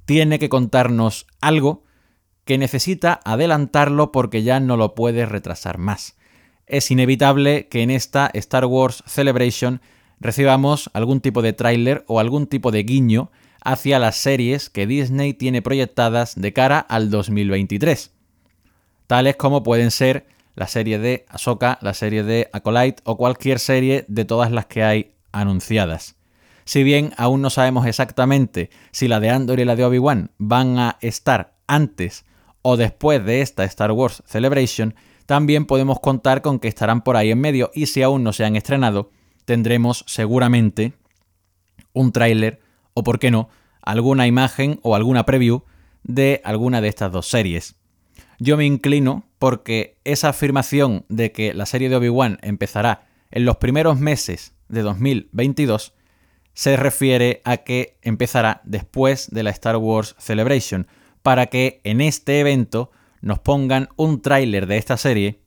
tiene 0.05 0.39
que 0.39 0.49
contarnos 0.49 1.27
algo 1.41 1.84
que 2.45 2.57
necesita 2.57 3.19
adelantarlo 3.25 4.11
porque 4.11 4.43
ya 4.43 4.59
no 4.59 4.77
lo 4.77 4.95
puede 4.95 5.25
retrasar 5.25 5.77
más. 5.77 6.15
Es 6.67 6.89
inevitable 6.89 7.67
que 7.67 7.81
en 7.81 7.91
esta 7.91 8.29
Star 8.33 8.65
Wars 8.65 9.03
Celebration 9.05 9.81
recibamos 10.19 10.89
algún 10.93 11.21
tipo 11.21 11.41
de 11.41 11.53
tráiler 11.53 12.03
o 12.07 12.19
algún 12.19 12.47
tipo 12.47 12.71
de 12.71 12.83
guiño 12.83 13.31
hacia 13.63 13.99
las 13.99 14.15
series 14.15 14.69
que 14.69 14.87
Disney 14.87 15.33
tiene 15.33 15.61
proyectadas 15.61 16.39
de 16.39 16.53
cara 16.53 16.79
al 16.79 17.09
2023, 17.09 18.11
tales 19.07 19.35
como 19.35 19.63
pueden 19.63 19.91
ser 19.91 20.27
la 20.55 20.67
serie 20.67 20.99
de 20.99 21.25
Ahsoka, 21.29 21.79
la 21.81 21.93
serie 21.93 22.23
de 22.23 22.49
Acolyte 22.53 23.01
o 23.05 23.17
cualquier 23.17 23.59
serie 23.59 24.05
de 24.07 24.23
todas 24.23 24.51
las 24.51 24.67
que 24.67 24.83
hay 24.83 25.11
anunciadas. 25.31 26.15
Si 26.63 26.83
bien 26.83 27.11
aún 27.17 27.41
no 27.41 27.49
sabemos 27.49 27.85
exactamente 27.85 28.69
si 28.91 29.07
la 29.07 29.19
de 29.19 29.29
Andor 29.29 29.59
y 29.59 29.65
la 29.65 29.75
de 29.75 29.85
Obi-Wan 29.85 30.31
van 30.37 30.79
a 30.79 30.97
estar 31.01 31.55
antes 31.67 32.25
o 32.67 32.77
después 32.77 33.23
de 33.23 33.41
esta 33.41 33.63
Star 33.63 33.91
Wars 33.91 34.23
Celebration, 34.25 34.95
también 35.27 35.67
podemos 35.67 35.99
contar 35.99 36.41
con 36.41 36.57
que 36.57 36.67
estarán 36.67 37.03
por 37.03 37.15
ahí 37.15 37.29
en 37.29 37.39
medio 37.39 37.69
y 37.75 37.85
si 37.85 38.01
aún 38.01 38.23
no 38.23 38.33
se 38.33 38.43
han 38.43 38.55
estrenado, 38.55 39.11
tendremos 39.45 40.03
seguramente 40.07 40.93
un 41.93 42.11
tráiler 42.11 42.59
o, 42.95 43.03
por 43.03 43.19
qué 43.19 43.29
no, 43.29 43.49
alguna 43.83 44.25
imagen 44.25 44.79
o 44.81 44.95
alguna 44.95 45.27
preview 45.27 45.61
de 46.01 46.41
alguna 46.43 46.81
de 46.81 46.87
estas 46.87 47.11
dos 47.11 47.27
series. 47.27 47.75
Yo 48.39 48.57
me 48.57 48.65
inclino 48.65 49.27
porque 49.37 49.99
esa 50.03 50.29
afirmación 50.29 51.05
de 51.07 51.31
que 51.31 51.53
la 51.53 51.67
serie 51.67 51.87
de 51.89 51.97
Obi-Wan 51.97 52.39
empezará 52.41 53.05
en 53.29 53.45
los 53.45 53.57
primeros 53.57 53.99
meses 53.99 54.55
de 54.69 54.81
2022 54.81 55.93
se 56.55 56.77
refiere 56.77 57.43
a 57.45 57.57
que 57.57 57.99
empezará 58.01 58.61
después 58.63 59.29
de 59.29 59.43
la 59.43 59.51
Star 59.51 59.77
Wars 59.77 60.15
Celebration, 60.17 60.87
para 61.25 61.47
que 61.47 61.81
en 61.83 62.01
este 62.01 62.39
evento 62.39 62.91
nos 63.19 63.39
pongan 63.39 63.89
un 63.95 64.21
tráiler 64.21 64.67
de 64.67 64.77
esta 64.77 64.95
serie 64.95 65.39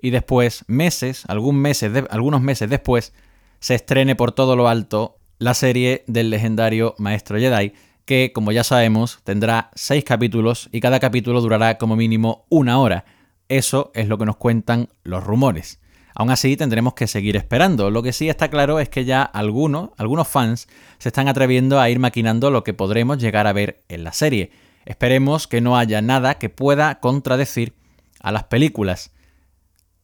y 0.00 0.08
después, 0.08 0.64
meses, 0.66 1.24
algún 1.28 1.60
meses 1.60 1.92
algunos 2.08 2.40
meses 2.40 2.70
después, 2.70 3.12
se 3.60 3.74
estrene 3.74 4.16
por 4.16 4.32
todo 4.32 4.56
lo 4.56 4.66
alto 4.66 5.18
la 5.38 5.52
serie 5.52 6.04
del 6.06 6.30
legendario 6.30 6.94
Maestro 6.96 7.38
Jedi, 7.38 7.74
que, 8.06 8.32
como 8.32 8.50
ya 8.50 8.64
sabemos, 8.64 9.18
tendrá 9.24 9.72
seis 9.74 10.04
capítulos 10.04 10.70
y 10.72 10.80
cada 10.80 11.00
capítulo 11.00 11.42
durará 11.42 11.76
como 11.76 11.96
mínimo 11.96 12.46
una 12.48 12.80
hora. 12.80 13.04
Eso 13.50 13.92
es 13.94 14.08
lo 14.08 14.16
que 14.16 14.24
nos 14.24 14.36
cuentan 14.36 14.88
los 15.04 15.22
rumores. 15.22 15.80
Aún 16.14 16.30
así, 16.30 16.56
tendremos 16.56 16.94
que 16.94 17.06
seguir 17.06 17.36
esperando. 17.36 17.90
Lo 17.90 18.02
que 18.02 18.14
sí 18.14 18.30
está 18.30 18.48
claro 18.48 18.80
es 18.80 18.88
que 18.88 19.04
ya 19.04 19.22
algunos, 19.22 19.90
algunos 19.98 20.28
fans 20.28 20.66
se 20.96 21.10
están 21.10 21.28
atreviendo 21.28 21.78
a 21.78 21.90
ir 21.90 21.98
maquinando 21.98 22.50
lo 22.50 22.64
que 22.64 22.72
podremos 22.72 23.18
llegar 23.18 23.46
a 23.46 23.52
ver 23.52 23.82
en 23.90 24.02
la 24.02 24.14
serie. 24.14 24.50
Esperemos 24.86 25.48
que 25.48 25.60
no 25.60 25.76
haya 25.76 26.00
nada 26.00 26.38
que 26.38 26.48
pueda 26.48 27.00
contradecir 27.00 27.74
a 28.20 28.32
las 28.32 28.44
películas. 28.44 29.12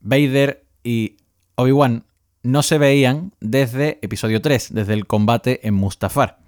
Vader 0.00 0.66
y 0.82 1.16
Obi-Wan 1.54 2.04
no 2.42 2.62
se 2.62 2.78
veían 2.78 3.32
desde 3.40 4.00
episodio 4.02 4.42
3, 4.42 4.74
desde 4.74 4.94
el 4.94 5.06
combate 5.06 5.66
en 5.66 5.74
Mustafar. 5.74 6.42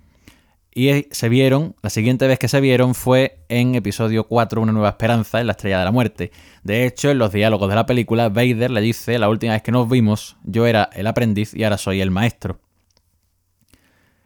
Y 0.74 1.06
se 1.12 1.28
vieron, 1.28 1.76
la 1.82 1.90
siguiente 1.90 2.26
vez 2.26 2.40
que 2.40 2.48
se 2.48 2.60
vieron 2.60 2.96
fue 2.96 3.44
en 3.48 3.76
episodio 3.76 4.24
4, 4.24 4.60
Una 4.60 4.72
nueva 4.72 4.88
esperanza, 4.88 5.40
en 5.40 5.46
la 5.46 5.52
estrella 5.52 5.78
de 5.78 5.84
la 5.84 5.92
muerte. 5.92 6.32
De 6.64 6.84
hecho, 6.84 7.12
en 7.12 7.18
los 7.18 7.32
diálogos 7.32 7.68
de 7.68 7.76
la 7.76 7.86
película, 7.86 8.28
Vader 8.28 8.72
le 8.72 8.80
dice, 8.80 9.16
la 9.20 9.28
última 9.28 9.52
vez 9.52 9.62
que 9.62 9.70
nos 9.70 9.88
vimos, 9.88 10.36
yo 10.42 10.66
era 10.66 10.90
el 10.92 11.06
aprendiz 11.06 11.54
y 11.54 11.62
ahora 11.62 11.78
soy 11.78 12.00
el 12.00 12.10
maestro. 12.10 12.58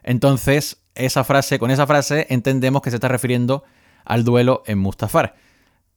Entonces, 0.03 0.81
esa 0.95 1.23
frase, 1.23 1.59
con 1.59 1.71
esa 1.71 1.87
frase 1.87 2.27
entendemos 2.31 2.81
que 2.81 2.89
se 2.89 2.97
está 2.97 3.09
refiriendo 3.09 3.65
al 4.09 4.25
duelo 4.25 4.65
en 4.67 4.79
Mustafar. 4.79 5.37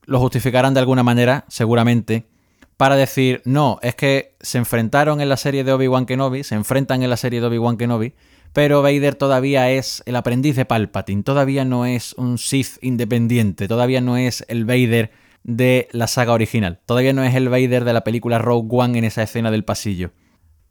Lo 0.03 0.19
justificarán 0.19 0.73
de 0.73 0.81
alguna 0.81 1.01
manera, 1.01 1.45
seguramente, 1.47 2.27
para 2.77 2.95
decir, 2.95 3.41
no, 3.45 3.79
es 3.81 3.95
que 3.95 4.35
se 4.41 4.57
enfrentaron 4.57 5.21
en 5.21 5.29
la 5.29 5.37
serie 5.37 5.63
de 5.63 5.71
Obi-Wan 5.71 6.05
Kenobi, 6.05 6.43
se 6.43 6.55
enfrentan 6.55 7.01
en 7.03 7.09
la 7.09 7.17
serie 7.17 7.39
de 7.39 7.47
Obi-Wan 7.47 7.77
Kenobi, 7.77 8.13
pero 8.53 8.81
Vader 8.81 9.15
todavía 9.15 9.71
es 9.71 10.03
el 10.05 10.15
aprendiz 10.15 10.55
de 10.55 10.65
Palpatine, 10.65 11.23
todavía 11.23 11.63
no 11.63 11.85
es 11.85 12.13
un 12.13 12.37
Sith 12.37 12.77
independiente, 12.81 13.67
todavía 13.67 14.01
no 14.01 14.17
es 14.17 14.43
el 14.49 14.65
Vader 14.65 15.11
de 15.43 15.87
la 15.91 16.07
saga 16.07 16.33
original, 16.33 16.79
todavía 16.85 17.13
no 17.13 17.23
es 17.23 17.33
el 17.35 17.49
Vader 17.49 17.85
de 17.85 17.93
la 17.93 18.03
película 18.03 18.39
Rogue 18.39 18.67
One 18.69 18.97
en 18.97 19.05
esa 19.05 19.23
escena 19.23 19.51
del 19.51 19.63
pasillo. 19.63 20.11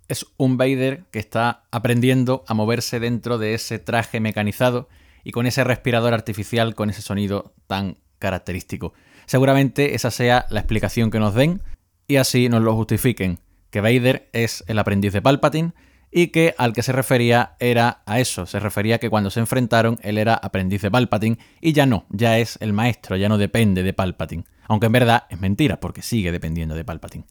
Es 0.09 0.27
un 0.37 0.57
Vader 0.57 1.05
que 1.11 1.21
está 1.21 1.63
aprendiendo 1.71 2.45
a 2.49 2.55
moverse 2.55 3.01
dentro 3.01 3.39
de 3.39 3.55
ese 3.55 3.79
traje 3.79 4.21
mecanizado 4.21 4.89
y 5.25 5.33
con 5.33 5.47
ese 5.47 5.65
respirador 5.65 6.15
artificial 6.15 6.75
con 6.75 6.91
ese 6.91 7.03
sonido 7.03 7.55
tan 7.67 7.99
característico. 8.19 8.93
Seguramente 9.27 9.95
esa 9.95 10.11
sea 10.11 10.47
la 10.51 10.61
explicación 10.61 11.11
que 11.11 11.19
nos 11.19 11.35
den 11.35 11.63
y 12.07 12.17
así 12.17 12.49
nos 12.49 12.63
lo 12.63 12.75
justifiquen, 12.75 13.39
que 13.71 13.81
Vader 13.81 14.29
es 14.33 14.65
el 14.67 14.79
aprendiz 14.79 15.13
de 15.13 15.23
Palpatine 15.23 15.73
y 16.11 16.29
que 16.29 16.55
al 16.59 16.73
que 16.73 16.83
se 16.83 16.93
refería 16.93 17.55
era 17.61 18.03
a 18.07 18.19
eso, 18.19 18.47
se 18.47 18.59
refería 18.59 18.99
que 18.99 19.11
cuando 19.11 19.31
se 19.31 19.41
enfrentaron 19.41 19.99
él 20.03 20.19
era 20.19 20.35
aprendiz 20.35 20.83
de 20.83 20.91
Palpatine 20.91 21.39
y 21.61 21.73
ya 21.73 21.87
no, 21.87 22.07
ya 22.11 22.39
es 22.39 22.59
el 22.61 22.73
maestro, 22.73 23.17
ya 23.17 23.29
no 23.29 23.39
depende 23.39 23.83
de 23.83 23.93
Palpatine, 23.93 24.45
aunque 24.67 24.87
en 24.87 24.93
verdad 24.93 25.25
es 25.31 25.41
mentira 25.41 25.79
porque 25.79 26.03
sigue 26.03 26.33
dependiendo 26.33 26.75
de 26.75 26.85
Palpatine. 26.85 27.27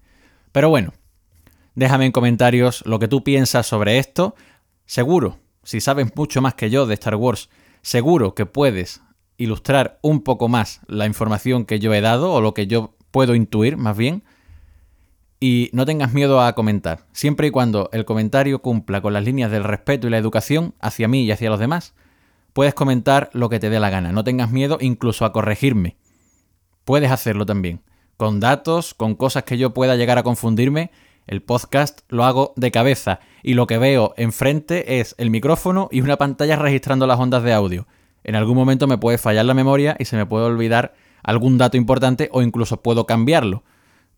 Pero 0.51 0.69
bueno, 0.69 0.93
déjame 1.75 2.05
en 2.05 2.11
comentarios 2.11 2.83
lo 2.85 2.99
que 2.99 3.07
tú 3.07 3.23
piensas 3.23 3.67
sobre 3.67 3.99
esto, 3.99 4.35
seguro, 4.85 5.39
si 5.63 5.81
sabes 5.81 6.15
mucho 6.15 6.41
más 6.41 6.55
que 6.55 6.69
yo 6.69 6.85
de 6.85 6.93
Star 6.93 7.15
Wars, 7.15 7.49
seguro 7.81 8.35
que 8.35 8.45
puedes 8.45 9.01
ilustrar 9.37 9.99
un 10.01 10.21
poco 10.21 10.47
más 10.47 10.81
la 10.87 11.05
información 11.05 11.65
que 11.65 11.79
yo 11.79 11.93
he 11.93 12.01
dado 12.01 12.33
o 12.33 12.41
lo 12.41 12.53
que 12.53 12.67
yo 12.67 12.95
puedo 13.11 13.35
intuir 13.35 13.77
más 13.77 13.97
bien 13.97 14.23
y 15.39 15.69
no 15.71 15.85
tengas 15.85 16.13
miedo 16.13 16.41
a 16.41 16.53
comentar, 16.53 17.05
siempre 17.13 17.47
y 17.47 17.51
cuando 17.51 17.89
el 17.93 18.03
comentario 18.03 18.61
cumpla 18.61 19.01
con 19.01 19.13
las 19.13 19.23
líneas 19.23 19.51
del 19.51 19.63
respeto 19.63 20.07
y 20.07 20.09
la 20.09 20.17
educación 20.17 20.75
hacia 20.81 21.07
mí 21.07 21.23
y 21.23 21.31
hacia 21.31 21.49
los 21.49 21.59
demás. 21.59 21.93
Puedes 22.51 22.73
comentar 22.73 23.29
lo 23.31 23.47
que 23.47 23.59
te 23.59 23.69
dé 23.69 23.79
la 23.79 23.89
gana, 23.89 24.11
no 24.11 24.23
tengas 24.23 24.51
miedo 24.51 24.77
incluso 24.81 25.23
a 25.23 25.31
corregirme. 25.31 25.95
Puedes 26.83 27.11
hacerlo 27.11 27.45
también. 27.45 27.81
Con 28.17 28.41
datos, 28.41 28.93
con 28.93 29.15
cosas 29.15 29.43
que 29.43 29.57
yo 29.57 29.73
pueda 29.73 29.95
llegar 29.95 30.17
a 30.17 30.23
confundirme, 30.23 30.91
el 31.27 31.41
podcast 31.41 32.01
lo 32.09 32.23
hago 32.23 32.53
de 32.55 32.71
cabeza 32.71 33.19
y 33.43 33.53
lo 33.53 33.67
que 33.67 33.77
veo 33.77 34.13
enfrente 34.17 34.99
es 34.99 35.15
el 35.17 35.29
micrófono 35.29 35.89
y 35.91 36.01
una 36.01 36.17
pantalla 36.17 36.55
registrando 36.55 37.07
las 37.07 37.19
ondas 37.19 37.43
de 37.43 37.53
audio. 37.53 37.87
En 38.23 38.35
algún 38.35 38.55
momento 38.55 38.87
me 38.87 38.97
puede 38.97 39.17
fallar 39.17 39.45
la 39.45 39.53
memoria 39.53 39.95
y 39.99 40.05
se 40.05 40.17
me 40.17 40.25
puede 40.25 40.45
olvidar 40.45 40.93
algún 41.23 41.57
dato 41.57 41.77
importante 41.77 42.29
o 42.31 42.41
incluso 42.41 42.81
puedo 42.81 43.05
cambiarlo 43.05 43.63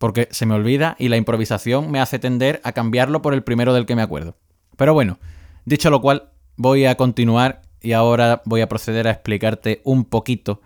porque 0.02 0.26
se 0.32 0.46
me 0.46 0.54
olvida 0.54 0.96
y 0.98 1.08
la 1.08 1.16
improvisación 1.16 1.88
me 1.90 2.00
hace 2.00 2.18
tender 2.18 2.60
a 2.64 2.72
cambiarlo 2.72 3.22
por 3.22 3.34
el 3.34 3.44
primero 3.44 3.72
del 3.72 3.86
que 3.86 3.94
me 3.94 4.02
acuerdo. 4.02 4.34
Pero 4.76 4.94
bueno, 4.94 5.20
dicho 5.64 5.90
lo 5.90 6.00
cual, 6.00 6.30
voy 6.56 6.86
a 6.86 6.96
continuar 6.96 7.62
y 7.80 7.92
ahora 7.92 8.42
voy 8.44 8.62
a 8.62 8.68
proceder 8.68 9.06
a 9.06 9.12
explicarte 9.12 9.80
un 9.84 10.04
poquito 10.04 10.60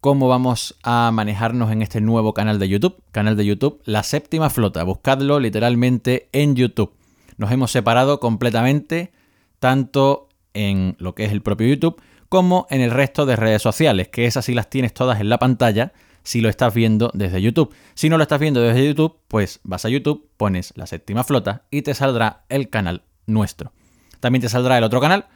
cómo 0.00 0.28
vamos 0.28 0.76
a 0.82 1.10
manejarnos 1.12 1.70
en 1.72 1.82
este 1.82 2.00
nuevo 2.00 2.34
canal 2.34 2.58
de 2.58 2.68
YouTube, 2.68 3.02
canal 3.12 3.36
de 3.36 3.46
YouTube 3.46 3.80
La 3.84 4.02
Séptima 4.02 4.50
Flota, 4.50 4.82
buscadlo 4.84 5.40
literalmente 5.40 6.28
en 6.32 6.54
YouTube. 6.54 6.92
Nos 7.36 7.50
hemos 7.52 7.70
separado 7.70 8.20
completamente 8.20 9.12
tanto 9.58 10.28
en 10.54 10.96
lo 10.98 11.14
que 11.14 11.24
es 11.24 11.32
el 11.32 11.42
propio 11.42 11.66
YouTube 11.66 12.00
como 12.28 12.66
en 12.70 12.80
el 12.80 12.90
resto 12.90 13.26
de 13.26 13.36
redes 13.36 13.62
sociales, 13.62 14.08
que 14.08 14.26
esas 14.26 14.44
sí 14.44 14.54
las 14.54 14.70
tienes 14.70 14.94
todas 14.94 15.20
en 15.20 15.28
la 15.28 15.38
pantalla 15.38 15.92
si 16.22 16.40
lo 16.40 16.48
estás 16.48 16.74
viendo 16.74 17.10
desde 17.14 17.40
YouTube. 17.40 17.72
Si 17.94 18.08
no 18.08 18.16
lo 18.16 18.22
estás 18.22 18.40
viendo 18.40 18.60
desde 18.60 18.84
YouTube, 18.84 19.18
pues 19.28 19.60
vas 19.62 19.84
a 19.84 19.88
YouTube, 19.88 20.28
pones 20.36 20.72
la 20.76 20.86
séptima 20.86 21.22
flota 21.24 21.62
y 21.70 21.82
te 21.82 21.94
saldrá 21.94 22.44
el 22.48 22.68
canal 22.68 23.02
nuestro. 23.26 23.72
También 24.20 24.42
te 24.42 24.48
saldrá 24.48 24.76
el 24.76 24.84
otro 24.84 25.00
canal. 25.00 25.26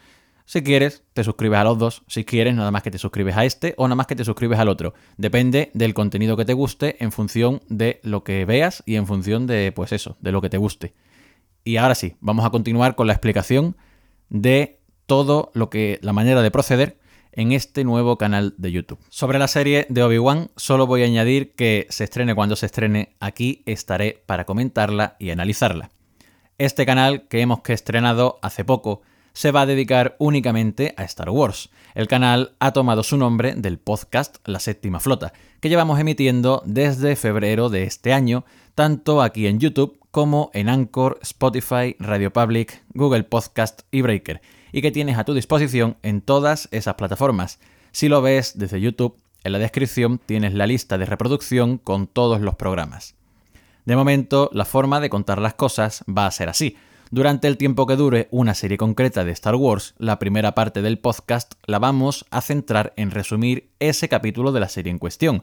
Si 0.51 0.65
quieres, 0.65 1.05
te 1.13 1.23
suscribes 1.23 1.61
a 1.61 1.63
los 1.63 1.79
dos. 1.79 2.03
Si 2.09 2.25
quieres, 2.25 2.57
nada 2.57 2.73
más 2.73 2.83
que 2.83 2.91
te 2.91 2.99
suscribes 2.99 3.37
a 3.37 3.45
este 3.45 3.73
o 3.77 3.87
nada 3.87 3.95
más 3.95 4.09
que 4.09 4.17
te 4.17 4.25
suscribes 4.25 4.59
al 4.59 4.69
otro. 4.69 4.95
Depende 5.17 5.71
del 5.75 5.95
contenido 5.95 6.37
que 6.37 6.45
te 6.45 6.55
guste 6.55 6.97
en 6.99 7.13
función 7.13 7.61
de 7.69 8.01
lo 8.03 8.25
que 8.25 8.45
veas 8.45 8.83
y 8.85 8.97
en 8.97 9.07
función 9.07 9.47
de, 9.47 9.71
pues 9.71 9.93
eso, 9.93 10.17
de 10.19 10.33
lo 10.33 10.41
que 10.41 10.51
te 10.51 10.59
guste. 10.59 10.93
Y 11.63 11.77
ahora 11.77 11.95
sí, 11.95 12.17
vamos 12.19 12.45
a 12.45 12.51
continuar 12.51 12.97
con 12.97 13.07
la 13.07 13.13
explicación 13.13 13.77
de 14.29 14.81
todo 15.07 15.53
lo 15.55 15.71
que, 15.71 16.01
la 16.03 16.13
manera 16.13 16.43
de 16.43 16.51
proceder 16.51 16.99
en 17.31 17.53
este 17.53 17.85
nuevo 17.85 18.19
canal 18.19 18.55
de 18.59 18.73
YouTube. 18.73 18.99
Sobre 19.09 19.39
la 19.39 19.47
serie 19.47 19.87
de 19.89 20.03
Obi-Wan, 20.03 20.51
solo 20.57 20.89
voy 20.89 21.03
a 21.03 21.07
añadir 21.07 21.55
que 21.55 21.87
se 21.91 22.03
estrene 22.03 22.35
cuando 22.35 22.57
se 22.57 22.67
estrene, 22.67 23.15
aquí 23.21 23.63
estaré 23.67 24.25
para 24.27 24.47
comentarla 24.47 25.15
y 25.21 25.31
analizarla. 25.31 25.93
Este 26.59 26.85
canal 26.87 27.29
que 27.29 27.41
hemos 27.41 27.61
que 27.61 27.73
estrenado 27.73 28.41
hace 28.43 28.65
poco 28.65 29.03
se 29.33 29.51
va 29.51 29.63
a 29.63 29.67
dedicar 29.67 30.17
únicamente 30.19 30.95
a 30.97 31.05
Star 31.05 31.31
Wars. 31.31 31.71
El 31.95 32.09
canal 32.09 32.53
ha 32.59 32.73
tomado 32.73 33.03
su 33.03 33.17
nombre 33.17 33.55
del 33.55 33.79
podcast 33.79 34.37
La 34.47 34.61
Séptima 34.61 35.01
Flota, 35.01 35.33
que 35.61 35.69
llevamos 35.69 35.99
emitiendo 35.99 36.63
desde 36.65 37.17
febrero 37.17 37.69
de 37.69 37.85
este 37.85 38.13
año, 38.13 38.45
tanto 38.75 39.23
aquí 39.23 39.47
en 39.47 39.61
YouTube 39.61 39.99
como 40.11 40.51
en 40.55 40.69
Anchor, 40.69 41.19
Spotify, 41.23 41.97
Radio 41.99 42.33
Public, 42.33 42.83
Google 42.95 43.25
Podcast 43.25 43.83
y 43.91 44.03
Breaker 44.03 44.41
y 44.73 44.83
que 44.83 44.91
tienes 44.91 45.19
a 45.19 45.25
tu 45.25 45.35
disposición 45.35 45.97
en 46.03 46.21
todas 46.21 46.69
esas 46.71 46.95
plataformas. 46.95 47.59
Si 47.93 48.09
lo 48.09 48.23
ves 48.23 48.59
desde 48.59 48.81
YouTube, 48.81 49.17
en 49.43 49.53
la 49.53 49.59
descripción 49.59 50.21
tienes 50.25 50.55
la 50.55 50.67
lista 50.67 50.99
de 50.99 51.07
reproducción 51.07 51.79
con 51.79 52.07
todos 52.07 52.41
los 52.41 52.57
programas. 52.57 53.15
De 53.85 53.97
momento, 53.97 54.51
la 54.53 54.65
forma 54.65 55.01
de 55.01 55.11
contar 55.11 55.41
las 55.41 55.55
cosas 55.55 56.05
va 56.07 56.27
a 56.27 56.31
ser 56.31 56.49
así. 56.49 56.77
Durante 57.13 57.49
el 57.49 57.57
tiempo 57.57 57.89
que 57.89 57.97
dure 57.97 58.29
una 58.31 58.55
serie 58.55 58.77
concreta 58.77 59.25
de 59.25 59.33
Star 59.33 59.57
Wars, 59.57 59.95
la 59.99 60.21
primera 60.21 60.55
parte 60.55 60.81
del 60.81 61.01
podcast 61.01 61.55
la 61.67 61.81
vamos 61.81 62.25
a 62.31 62.41
centrar 62.41 62.93
en 62.97 63.11
resumir 63.11 63.69
ese 63.81 64.09
capítulo 64.09 64.53
de 64.53 64.61
la 64.61 64.69
serie 64.69 64.93
en 64.93 65.01
cuestión. 65.01 65.43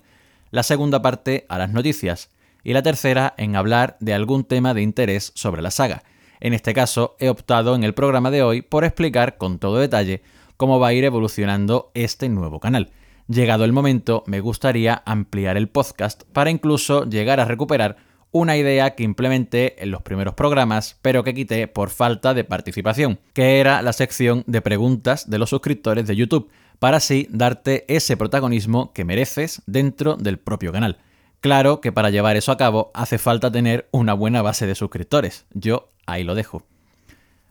La 0.50 0.64
segunda 0.64 1.02
parte 1.02 1.46
a 1.50 1.58
las 1.58 1.72
noticias. 1.72 2.30
y 2.64 2.74
la 2.74 2.84
tercera 2.84 3.34
en 3.38 3.56
hablar 3.56 3.96
de 4.02 4.14
algún 4.14 4.44
tema 4.44 4.74
de 4.74 4.82
interés 4.82 5.32
sobre 5.36 5.62
la 5.62 5.72
saga. 5.72 6.04
En 6.42 6.54
este 6.54 6.74
caso, 6.74 7.16
he 7.20 7.30
optado 7.30 7.76
en 7.76 7.84
el 7.84 7.94
programa 7.94 8.32
de 8.32 8.44
hoy 8.44 8.62
por 8.62 8.84
explicar 8.84 9.38
con 9.38 9.60
todo 9.60 9.78
detalle 9.78 10.22
cómo 10.58 10.80
va 10.80 10.88
a 10.88 10.94
ir 10.94 11.04
evolucionando 11.06 11.92
este 11.94 12.28
nuevo 12.28 12.60
canal. 12.60 12.92
Llegado 13.28 13.64
el 13.64 13.74
momento, 13.74 14.24
me 14.26 14.42
gustaría 14.42 15.02
ampliar 15.06 15.56
el 15.56 15.70
podcast 15.70 16.24
para 16.34 16.50
incluso 16.50 17.06
llegar 17.06 17.40
a 17.40 17.46
recuperar 17.46 17.98
una 18.32 18.58
idea 18.58 18.96
que 18.96 19.04
implementé 19.04 19.82
en 19.82 19.92
los 19.92 20.02
primeros 20.02 20.34
programas, 20.34 20.98
pero 21.02 21.24
que 21.24 21.34
quité 21.34 21.68
por 21.68 21.90
falta 21.90 22.34
de 22.34 22.44
participación, 22.44 23.20
que 23.34 23.60
era 23.60 23.82
la 23.82 23.94
sección 23.94 24.44
de 24.48 24.62
preguntas 24.62 25.30
de 25.30 25.38
los 25.38 25.50
suscriptores 25.50 26.08
de 26.08 26.16
YouTube, 26.16 26.50
para 26.80 26.98
así 26.98 27.28
darte 27.32 27.86
ese 27.88 28.18
protagonismo 28.18 28.94
que 28.94 29.06
mereces 29.06 29.62
dentro 29.66 30.16
del 30.16 30.38
propio 30.38 30.72
canal. 30.72 30.98
Claro 31.40 31.82
que 31.82 31.92
para 31.92 32.10
llevar 32.10 32.36
eso 32.36 32.52
a 32.52 32.58
cabo 32.58 32.92
hace 32.94 33.18
falta 33.18 33.52
tener 33.52 33.88
una 33.92 34.14
buena 34.14 34.42
base 34.42 34.68
de 34.68 34.76
suscriptores. 34.76 35.46
Yo 35.54 35.90
ahí 36.06 36.24
lo 36.24 36.36
dejo. 36.36 36.64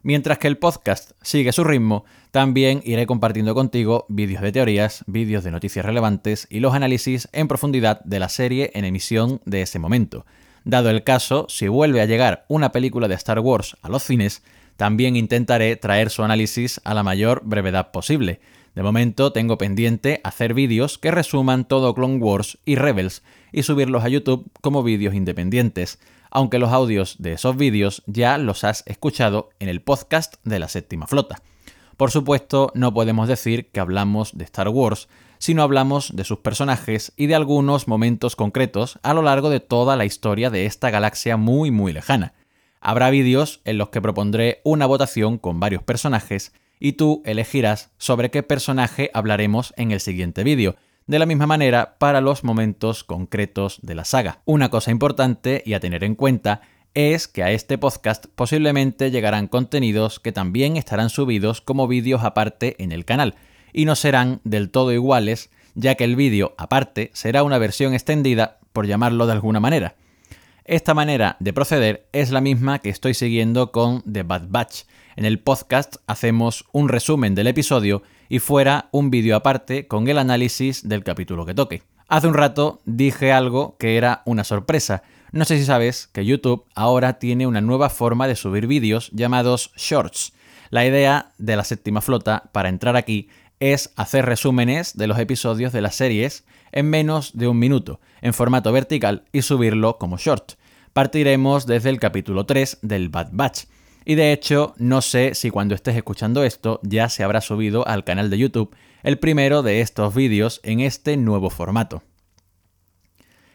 Mientras 0.02 0.38
que 0.38 0.46
el 0.46 0.58
podcast 0.58 1.12
sigue 1.20 1.52
su 1.52 1.64
ritmo, 1.64 2.04
también 2.30 2.80
iré 2.84 3.06
compartiendo 3.06 3.54
contigo 3.54 4.06
vídeos 4.08 4.40
de 4.42 4.52
teorías, 4.52 5.02
vídeos 5.08 5.42
de 5.42 5.50
noticias 5.50 5.84
relevantes 5.84 6.46
y 6.48 6.60
los 6.60 6.74
análisis 6.74 7.28
en 7.32 7.48
profundidad 7.48 8.00
de 8.04 8.20
la 8.20 8.28
serie 8.28 8.70
en 8.74 8.84
emisión 8.84 9.40
de 9.46 9.62
ese 9.62 9.80
momento. 9.80 10.24
Dado 10.66 10.90
el 10.90 11.04
caso, 11.04 11.46
si 11.48 11.68
vuelve 11.68 12.00
a 12.00 12.06
llegar 12.06 12.44
una 12.48 12.72
película 12.72 13.06
de 13.06 13.14
Star 13.14 13.38
Wars 13.38 13.76
a 13.82 13.88
los 13.88 14.02
cines, 14.02 14.42
también 14.76 15.14
intentaré 15.14 15.76
traer 15.76 16.10
su 16.10 16.24
análisis 16.24 16.80
a 16.82 16.92
la 16.92 17.04
mayor 17.04 17.42
brevedad 17.44 17.92
posible. 17.92 18.40
De 18.74 18.82
momento 18.82 19.30
tengo 19.32 19.58
pendiente 19.58 20.20
hacer 20.24 20.54
vídeos 20.54 20.98
que 20.98 21.12
resuman 21.12 21.66
todo 21.66 21.94
Clone 21.94 22.18
Wars 22.18 22.58
y 22.64 22.74
Rebels 22.74 23.22
y 23.52 23.62
subirlos 23.62 24.04
a 24.04 24.08
YouTube 24.08 24.50
como 24.60 24.82
vídeos 24.82 25.14
independientes 25.14 26.00
aunque 26.36 26.58
los 26.58 26.70
audios 26.70 27.16
de 27.18 27.32
esos 27.32 27.56
vídeos 27.56 28.02
ya 28.06 28.36
los 28.36 28.64
has 28.64 28.82
escuchado 28.86 29.50
en 29.58 29.70
el 29.70 29.80
podcast 29.80 30.34
de 30.44 30.58
la 30.58 30.68
séptima 30.68 31.06
flota. 31.06 31.40
Por 31.96 32.10
supuesto, 32.10 32.70
no 32.74 32.92
podemos 32.92 33.28
decir 33.28 33.70
que 33.70 33.80
hablamos 33.80 34.36
de 34.36 34.44
Star 34.44 34.68
Wars, 34.68 35.08
sino 35.38 35.62
hablamos 35.62 36.14
de 36.14 36.24
sus 36.24 36.38
personajes 36.38 37.12
y 37.16 37.26
de 37.26 37.34
algunos 37.34 37.88
momentos 37.88 38.36
concretos 38.36 38.98
a 39.02 39.14
lo 39.14 39.22
largo 39.22 39.50
de 39.50 39.60
toda 39.60 39.96
la 39.96 40.04
historia 40.04 40.50
de 40.50 40.66
esta 40.66 40.90
galaxia 40.90 41.36
muy 41.36 41.70
muy 41.70 41.92
lejana. 41.92 42.34
Habrá 42.80 43.10
vídeos 43.10 43.60
en 43.64 43.78
los 43.78 43.88
que 43.88 44.00
propondré 44.00 44.60
una 44.64 44.86
votación 44.86 45.38
con 45.38 45.60
varios 45.60 45.82
personajes 45.82 46.52
y 46.78 46.92
tú 46.92 47.22
elegirás 47.24 47.90
sobre 47.98 48.30
qué 48.30 48.42
personaje 48.42 49.10
hablaremos 49.14 49.72
en 49.76 49.90
el 49.90 50.00
siguiente 50.00 50.44
vídeo, 50.44 50.76
de 51.06 51.18
la 51.18 51.26
misma 51.26 51.46
manera 51.46 51.96
para 51.98 52.20
los 52.20 52.44
momentos 52.44 53.04
concretos 53.04 53.78
de 53.82 53.94
la 53.94 54.04
saga. 54.04 54.40
Una 54.44 54.70
cosa 54.70 54.90
importante 54.90 55.62
y 55.64 55.74
a 55.74 55.80
tener 55.80 56.04
en 56.04 56.14
cuenta 56.14 56.62
es 56.94 57.28
que 57.28 57.42
a 57.42 57.50
este 57.50 57.78
podcast 57.78 58.26
posiblemente 58.34 59.10
llegarán 59.10 59.48
contenidos 59.48 60.18
que 60.18 60.32
también 60.32 60.76
estarán 60.76 61.10
subidos 61.10 61.60
como 61.60 61.86
vídeos 61.86 62.24
aparte 62.24 62.82
en 62.82 62.90
el 62.90 63.04
canal, 63.04 63.34
y 63.72 63.84
no 63.84 63.96
serán 63.96 64.40
del 64.44 64.70
todo 64.70 64.92
iguales, 64.92 65.50
ya 65.74 65.94
que 65.94 66.04
el 66.04 66.16
vídeo 66.16 66.54
aparte 66.58 67.10
será 67.14 67.42
una 67.42 67.58
versión 67.58 67.94
extendida, 67.94 68.58
por 68.72 68.86
llamarlo 68.86 69.26
de 69.26 69.32
alguna 69.32 69.60
manera. 69.60 69.96
Esta 70.64 70.94
manera 70.94 71.36
de 71.38 71.52
proceder 71.52 72.08
es 72.12 72.30
la 72.30 72.40
misma 72.40 72.80
que 72.80 72.90
estoy 72.90 73.14
siguiendo 73.14 73.72
con 73.72 74.02
The 74.02 74.24
Bad 74.24 74.48
Batch. 74.48 74.82
En 75.14 75.24
el 75.24 75.38
podcast 75.38 75.96
hacemos 76.06 76.64
un 76.72 76.88
resumen 76.88 77.34
del 77.34 77.46
episodio 77.46 78.02
y 78.28 78.40
fuera 78.40 78.88
un 78.90 79.10
vídeo 79.10 79.36
aparte 79.36 79.86
con 79.86 80.08
el 80.08 80.18
análisis 80.18 80.88
del 80.88 81.04
capítulo 81.04 81.46
que 81.46 81.54
toque. 81.54 81.84
Hace 82.08 82.26
un 82.26 82.34
rato 82.34 82.80
dije 82.84 83.32
algo 83.32 83.76
que 83.78 83.96
era 83.96 84.22
una 84.26 84.44
sorpresa. 84.44 85.02
No 85.32 85.44
sé 85.44 85.56
si 85.56 85.64
sabes 85.64 86.08
que 86.08 86.24
YouTube 86.24 86.64
ahora 86.74 87.18
tiene 87.18 87.46
una 87.46 87.60
nueva 87.60 87.88
forma 87.88 88.28
de 88.28 88.36
subir 88.36 88.66
vídeos 88.66 89.10
llamados 89.12 89.72
Shorts. 89.76 90.32
La 90.70 90.84
idea 90.84 91.32
de 91.38 91.56
la 91.56 91.64
séptima 91.64 92.00
flota 92.00 92.50
para 92.52 92.68
entrar 92.68 92.96
aquí 92.96 93.28
es 93.60 93.92
hacer 93.96 94.26
resúmenes 94.26 94.96
de 94.96 95.06
los 95.06 95.18
episodios 95.18 95.72
de 95.72 95.80
las 95.80 95.94
series 95.94 96.44
en 96.72 96.90
menos 96.90 97.36
de 97.36 97.48
un 97.48 97.58
minuto, 97.58 98.00
en 98.20 98.34
formato 98.34 98.72
vertical 98.72 99.24
y 99.32 99.42
subirlo 99.42 99.98
como 99.98 100.18
short. 100.18 100.52
Partiremos 100.92 101.66
desde 101.66 101.90
el 101.90 102.00
capítulo 102.00 102.46
3 102.46 102.78
del 102.82 103.08
Bad 103.08 103.28
Batch. 103.32 103.64
Y 104.04 104.14
de 104.14 104.32
hecho, 104.32 104.74
no 104.78 105.02
sé 105.02 105.34
si 105.34 105.50
cuando 105.50 105.74
estés 105.74 105.96
escuchando 105.96 106.44
esto 106.44 106.80
ya 106.82 107.08
se 107.08 107.24
habrá 107.24 107.40
subido 107.40 107.86
al 107.86 108.04
canal 108.04 108.30
de 108.30 108.38
YouTube 108.38 108.74
el 109.02 109.18
primero 109.18 109.62
de 109.62 109.80
estos 109.80 110.14
vídeos 110.14 110.60
en 110.62 110.80
este 110.80 111.16
nuevo 111.16 111.50
formato. 111.50 112.02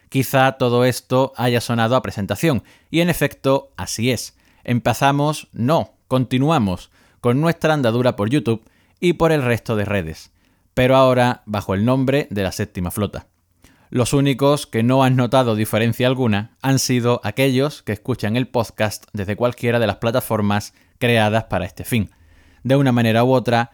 Quizá 0.08 0.52
todo 0.52 0.84
esto 0.84 1.32
haya 1.36 1.62
sonado 1.62 1.96
a 1.96 2.02
presentación, 2.02 2.64
y 2.90 3.00
en 3.00 3.08
efecto, 3.08 3.72
así 3.78 4.10
es. 4.10 4.36
Empezamos, 4.62 5.48
no, 5.52 5.94
continuamos 6.06 6.90
con 7.20 7.40
nuestra 7.40 7.72
andadura 7.72 8.14
por 8.14 8.28
YouTube 8.28 8.62
y 9.02 9.14
por 9.14 9.32
el 9.32 9.42
resto 9.42 9.74
de 9.74 9.84
redes, 9.84 10.30
pero 10.74 10.94
ahora 10.94 11.42
bajo 11.44 11.74
el 11.74 11.84
nombre 11.84 12.28
de 12.30 12.44
la 12.44 12.52
séptima 12.52 12.92
flota. 12.92 13.26
Los 13.90 14.12
únicos 14.12 14.68
que 14.68 14.84
no 14.84 15.02
han 15.02 15.16
notado 15.16 15.56
diferencia 15.56 16.06
alguna 16.06 16.56
han 16.62 16.78
sido 16.78 17.20
aquellos 17.24 17.82
que 17.82 17.92
escuchan 17.92 18.36
el 18.36 18.46
podcast 18.46 19.06
desde 19.12 19.34
cualquiera 19.34 19.80
de 19.80 19.88
las 19.88 19.96
plataformas 19.96 20.72
creadas 20.98 21.44
para 21.44 21.64
este 21.64 21.82
fin. 21.82 22.10
De 22.62 22.76
una 22.76 22.92
manera 22.92 23.24
u 23.24 23.32
otra, 23.32 23.72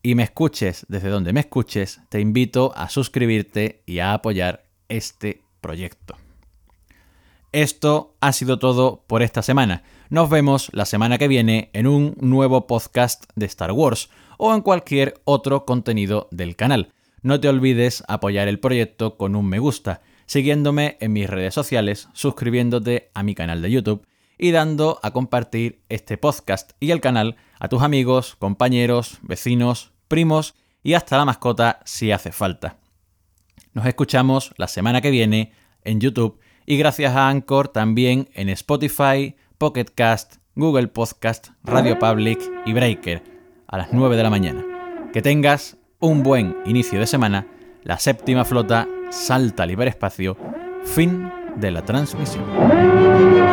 y 0.00 0.14
me 0.14 0.22
escuches 0.22 0.86
desde 0.88 1.08
donde 1.08 1.32
me 1.32 1.40
escuches, 1.40 2.00
te 2.08 2.20
invito 2.20 2.72
a 2.76 2.88
suscribirte 2.88 3.82
y 3.84 3.98
a 3.98 4.14
apoyar 4.14 4.64
este 4.88 5.42
proyecto. 5.60 6.16
Esto 7.50 8.14
ha 8.20 8.32
sido 8.32 8.60
todo 8.60 9.04
por 9.08 9.22
esta 9.22 9.42
semana. 9.42 9.82
Nos 10.08 10.30
vemos 10.30 10.70
la 10.72 10.86
semana 10.86 11.18
que 11.18 11.28
viene 11.28 11.68
en 11.72 11.86
un 11.86 12.14
nuevo 12.20 12.66
podcast 12.66 13.24
de 13.34 13.46
Star 13.46 13.72
Wars 13.72 14.08
o 14.44 14.56
en 14.56 14.60
cualquier 14.60 15.14
otro 15.22 15.64
contenido 15.64 16.26
del 16.32 16.56
canal. 16.56 16.92
No 17.22 17.38
te 17.38 17.48
olvides 17.48 18.02
apoyar 18.08 18.48
el 18.48 18.58
proyecto 18.58 19.16
con 19.16 19.36
un 19.36 19.46
me 19.46 19.60
gusta, 19.60 20.00
siguiéndome 20.26 20.96
en 20.98 21.12
mis 21.12 21.30
redes 21.30 21.54
sociales, 21.54 22.08
suscribiéndote 22.12 23.12
a 23.14 23.22
mi 23.22 23.36
canal 23.36 23.62
de 23.62 23.70
YouTube 23.70 24.04
y 24.36 24.50
dando 24.50 24.98
a 25.04 25.12
compartir 25.12 25.84
este 25.88 26.18
podcast 26.18 26.72
y 26.80 26.90
el 26.90 27.00
canal 27.00 27.36
a 27.60 27.68
tus 27.68 27.82
amigos, 27.82 28.34
compañeros, 28.34 29.20
vecinos, 29.22 29.92
primos 30.08 30.56
y 30.82 30.94
hasta 30.94 31.18
la 31.18 31.24
mascota 31.24 31.78
si 31.84 32.10
hace 32.10 32.32
falta. 32.32 32.78
Nos 33.74 33.86
escuchamos 33.86 34.54
la 34.56 34.66
semana 34.66 35.00
que 35.00 35.12
viene 35.12 35.52
en 35.84 36.00
YouTube 36.00 36.40
y 36.66 36.78
gracias 36.78 37.14
a 37.14 37.28
Anchor 37.28 37.68
también 37.68 38.28
en 38.34 38.48
Spotify, 38.48 39.36
Pocket 39.56 39.86
Cast, 39.94 40.38
Google 40.56 40.88
Podcast, 40.88 41.50
Radio 41.62 41.96
Public 41.96 42.40
y 42.66 42.72
Breaker 42.72 43.31
a 43.72 43.78
las 43.78 43.88
9 43.92 44.16
de 44.16 44.22
la 44.22 44.30
mañana. 44.30 44.64
Que 45.12 45.22
tengas 45.22 45.76
un 45.98 46.22
buen 46.22 46.56
inicio 46.64 47.00
de 47.00 47.06
semana, 47.06 47.46
la 47.82 47.98
séptima 47.98 48.44
flota 48.44 48.86
salta 49.10 49.64
al 49.64 49.72
hiperespacio, 49.72 50.36
fin 50.84 51.30
de 51.56 51.70
la 51.70 51.82
transmisión. 51.82 53.51